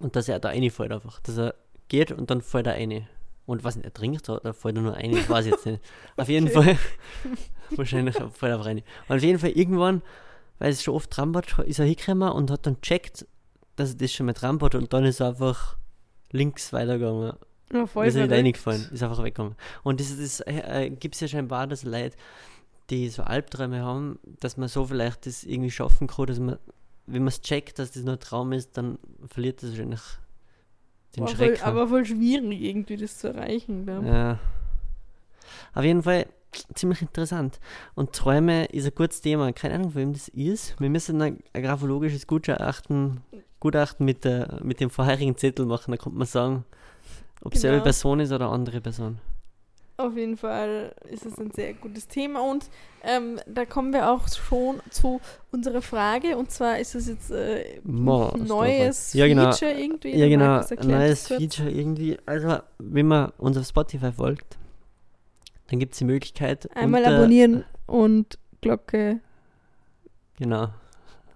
Und 0.00 0.14
dass 0.14 0.28
er 0.28 0.38
da 0.38 0.50
reinfällt 0.50 0.92
einfach. 0.92 1.20
Dass 1.20 1.38
er 1.38 1.54
geht 1.88 2.12
und 2.12 2.30
dann 2.30 2.42
fällt 2.42 2.66
er 2.66 2.74
rein. 2.74 3.08
Und 3.46 3.64
was 3.64 3.76
nicht, 3.76 3.86
er 3.86 3.94
trinkt 3.94 4.28
oder 4.28 4.52
fällt 4.52 4.76
er 4.76 4.82
nur 4.82 4.92
rein, 4.94 5.10
ich 5.16 5.28
weiß 5.28 5.46
jetzt 5.46 5.64
nicht. 5.64 5.80
Auf 6.16 6.28
jeden 6.28 6.48
Okay. 6.48 6.74
Fall, 6.74 6.78
wahrscheinlich 7.76 8.14
fällt 8.14 8.52
er 8.52 8.64
rein. 8.64 8.82
Und 9.08 9.16
auf 9.16 9.22
jeden 9.22 9.38
Fall 9.38 9.50
irgendwann, 9.50 10.02
weil 10.58 10.70
es 10.70 10.82
schon 10.82 10.94
oft 10.94 11.16
war, 11.16 11.42
ist 11.64 11.78
er 11.78 11.86
hingekommen 11.86 12.30
und 12.30 12.50
hat 12.50 12.66
dann 12.66 12.80
checkt, 12.80 13.26
dass 13.76 13.90
er 13.90 13.96
das 13.96 14.12
schon 14.12 14.26
mal 14.26 14.34
hat 14.34 14.74
und 14.74 14.92
dann 14.92 15.04
ist 15.04 15.20
er 15.20 15.28
einfach 15.28 15.76
links 16.30 16.72
weitergegangen. 16.72 17.34
Ja, 17.72 17.86
voll 17.86 18.06
ist 18.06 18.14
nicht 18.14 18.30
reingefallen, 18.30 18.88
ist 18.92 19.02
einfach 19.02 19.22
weggegangen. 19.22 19.54
Und 19.82 20.00
das, 20.00 20.16
das 20.16 20.40
äh, 20.40 20.90
gibt 20.90 21.14
es 21.14 21.20
ja 21.20 21.28
scheinbar, 21.28 21.66
dass 21.66 21.84
Leute, 21.84 22.16
die 22.90 23.08
so 23.08 23.22
Albträume 23.22 23.82
haben, 23.82 24.18
dass 24.40 24.56
man 24.56 24.68
so 24.68 24.86
vielleicht 24.86 25.26
das 25.26 25.44
irgendwie 25.44 25.70
schaffen 25.70 26.06
kann, 26.06 26.26
dass 26.26 26.38
man, 26.38 26.58
wenn 27.06 27.22
man 27.22 27.28
es 27.28 27.40
checkt, 27.42 27.78
dass 27.78 27.92
das 27.92 28.04
nur 28.04 28.14
ein 28.14 28.20
Traum 28.20 28.52
ist, 28.52 28.76
dann 28.76 28.98
verliert 29.28 29.62
das 29.62 29.70
wahrscheinlich 29.70 30.00
den 31.16 31.26
voll, 31.26 31.36
Schreck. 31.36 31.66
aber 31.66 31.88
voll 31.88 32.04
schwierig, 32.04 32.60
irgendwie 32.60 32.96
das 32.96 33.18
zu 33.18 33.28
erreichen. 33.28 33.86
ja. 34.06 34.38
Auf 35.74 35.84
jeden 35.84 36.02
Fall 36.02 36.26
ziemlich 36.74 37.02
interessant. 37.02 37.60
Und 37.94 38.12
Träume 38.12 38.66
ist 38.66 38.86
ein 38.86 38.94
gutes 38.94 39.20
Thema. 39.20 39.52
Keine 39.52 39.74
Ahnung, 39.74 39.94
wem 39.94 40.12
das 40.12 40.28
ist. 40.28 40.78
Wir 40.80 40.90
müssen 40.90 41.20
ein, 41.22 41.38
ein 41.52 41.62
graphologisches 41.62 42.26
Gutachten, 42.26 43.20
Gutachten 43.60 44.04
mit, 44.06 44.24
der, 44.24 44.60
mit 44.62 44.80
dem 44.80 44.90
vorherigen 44.90 45.36
Zettel 45.36 45.66
machen. 45.66 45.90
Da 45.90 45.96
kommt 45.96 46.16
man 46.16 46.26
sagen, 46.26 46.64
ob 47.42 47.54
es 47.54 47.62
Genau. 47.62 47.72
selbe 47.72 47.84
Person 47.84 48.20
ist 48.20 48.32
oder 48.32 48.50
andere 48.50 48.80
Person. 48.80 49.18
Auf 50.00 50.16
jeden 50.16 50.36
Fall 50.36 50.94
ist 51.10 51.26
es 51.26 51.38
ein 51.38 51.50
sehr 51.50 51.74
gutes 51.74 52.06
Thema 52.06 52.40
und 52.48 52.66
ähm, 53.02 53.40
da 53.48 53.64
kommen 53.64 53.92
wir 53.92 54.08
auch 54.08 54.28
schon 54.28 54.80
zu 54.90 55.20
unserer 55.50 55.82
Frage 55.82 56.36
und 56.36 56.52
zwar 56.52 56.78
ist 56.78 56.94
es 56.94 57.08
jetzt 57.08 57.32
äh, 57.32 57.78
ist 57.78 57.84
neues 57.84 59.12
Ja, 59.12 59.26
genau. 59.26 59.50
Feature 59.50 59.72
irgendwie. 59.72 60.16
Ja, 60.16 60.28
genau. 60.28 60.62
Neues. 60.84 61.26
Feature 61.26 61.68
irgendwie. 61.68 62.16
Also, 62.26 62.58
wenn 62.78 63.08
man 63.08 63.32
uns 63.38 63.56
auf 63.58 63.66
Spotify 63.66 64.12
folgt, 64.12 64.56
dann 65.68 65.78
gibt 65.78 65.92
es 65.92 65.98
die 65.98 66.04
Möglichkeit. 66.04 66.68
Einmal 66.76 67.02
unter- 67.02 67.16
abonnieren 67.16 67.64
und 67.86 68.38
Glocke 68.60 69.20
Genau. 70.38 70.68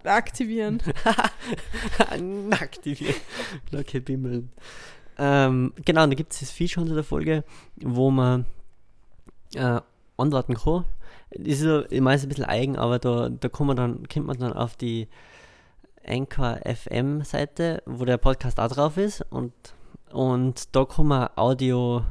aktivieren. 0.04 0.80
Aktivieren. 2.50 3.14
Glocke 3.70 4.00
bimmeln. 4.00 4.50
Ähm, 5.18 5.72
genau, 5.84 6.04
und 6.04 6.10
da 6.10 6.14
gibt 6.14 6.32
es 6.32 6.40
das 6.40 6.50
Feature 6.50 6.82
unter 6.82 6.94
der 6.94 7.04
Folge, 7.04 7.44
wo 7.76 8.10
man 8.10 8.46
äh, 9.54 9.80
antworten 10.16 10.54
kann. 10.54 10.84
Das 11.30 11.46
ist 11.54 11.60
so, 11.60 11.84
ich 11.90 12.00
meine, 12.00 12.16
ist 12.16 12.22
ein 12.24 12.28
bisschen 12.28 12.44
eigen, 12.44 12.76
aber 12.76 12.98
da, 12.98 13.28
da 13.28 13.48
kann 13.48 13.66
man 13.66 13.76
dann, 13.76 14.08
kommt 14.08 14.26
man 14.26 14.38
dann 14.38 14.52
auf 14.52 14.76
die 14.76 15.08
Anchor 16.06 16.58
FM 16.64 17.22
Seite, 17.24 17.82
wo 17.86 18.04
der 18.04 18.18
Podcast 18.18 18.58
auch 18.58 18.68
drauf 18.68 18.96
ist 18.96 19.22
und, 19.30 19.52
und 20.10 20.74
da 20.74 20.84
kann 20.84 21.06
man 21.06 21.28
Audio 21.36 22.02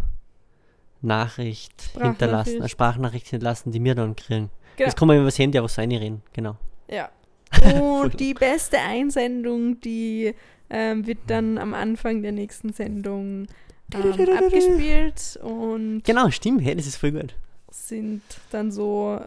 Nachricht 1.01 1.73
hinterlassen, 1.93 2.13
Sprachnachricht. 2.15 2.59
eine 2.59 2.69
Sprachnachricht 2.69 3.27
hinterlassen, 3.27 3.71
die 3.71 3.83
wir 3.83 3.95
dann 3.95 4.15
kriegen. 4.15 4.49
Genau. 4.77 4.87
Das 4.87 4.95
kann 4.95 5.07
man 5.07 5.17
über 5.17 5.25
das 5.25 5.39
Handy 5.39 5.57
einfach 5.57 5.69
so 5.69 5.81
reinreden, 5.81 6.21
genau. 6.33 6.55
Ja. 6.89 7.09
Und 8.01 8.19
die 8.19 8.33
beste 8.33 8.79
Einsendung, 8.79 9.79
die 9.81 10.33
ähm, 10.69 11.05
wird 11.05 11.19
dann 11.27 11.57
am 11.57 11.73
Anfang 11.73 12.21
der 12.21 12.31
nächsten 12.31 12.71
Sendung 12.71 13.47
ähm, 13.93 14.37
abgespielt 14.37 15.37
und 15.43 16.03
Genau, 16.05 16.29
stimmt, 16.31 16.61
hey, 16.63 16.75
das 16.75 16.87
ist 16.87 16.95
voll 16.95 17.11
gut. 17.11 17.35
sind 17.69 18.21
dann 18.51 18.71
so, 18.71 19.19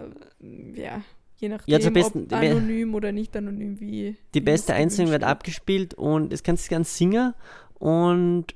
äh, 0.42 0.80
ja, 0.80 1.02
je 1.36 1.50
nachdem, 1.50 1.70
Ja, 1.80 1.90
besten- 1.90 2.24
ob 2.24 2.32
anonym 2.32 2.94
oder 2.94 3.12
nicht 3.12 3.36
anonym, 3.36 3.78
wie 3.78 4.16
Die 4.32 4.40
beste 4.40 4.72
es 4.72 4.78
Einzelung 4.78 5.10
wird 5.10 5.22
abgespielt 5.22 5.92
und 5.92 6.32
es 6.32 6.42
kannst 6.42 6.66
du 6.66 6.70
ganz 6.74 6.96
singen 6.96 7.34
und 7.78 8.46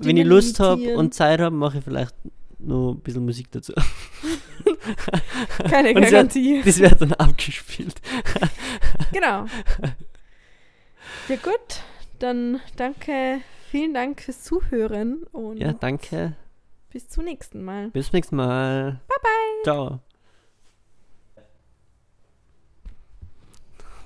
wenn 0.00 0.16
ich 0.16 0.26
Lust 0.26 0.60
habe 0.60 0.96
und 0.96 1.14
Zeit 1.14 1.40
habe, 1.40 1.54
mache 1.54 1.78
ich 1.78 1.84
vielleicht 1.84 2.14
noch 2.58 2.92
ein 2.92 3.00
bisschen 3.00 3.24
Musik 3.24 3.50
dazu. 3.52 3.72
Keine 5.70 5.90
und 5.94 6.02
Garantie. 6.02 6.62
Das 6.64 6.78
wird 6.78 7.00
dann 7.00 7.12
abgespielt. 7.14 8.00
Genau. 9.12 9.46
Ja 11.28 11.36
gut, 11.36 11.82
dann 12.18 12.60
danke, 12.76 13.40
vielen 13.70 13.94
Dank 13.94 14.20
fürs 14.20 14.44
Zuhören 14.44 15.22
und 15.32 15.56
Ja, 15.56 15.72
danke. 15.72 16.36
bis 16.90 17.08
zum 17.08 17.24
nächsten 17.24 17.64
Mal. 17.64 17.88
Bis 17.90 18.06
zum 18.08 18.16
nächsten 18.16 18.36
Mal. 18.36 19.00
Bye 19.08 19.16
bye. 19.22 19.62
Ciao. 19.64 20.00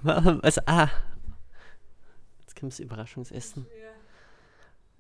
Was? 0.43 0.59
Ah. 0.69 0.89
Jetzt 2.41 2.59
kommt 2.59 2.73
das 2.73 2.79
Überraschungsessen. 2.81 3.67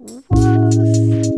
Was? 0.04 1.31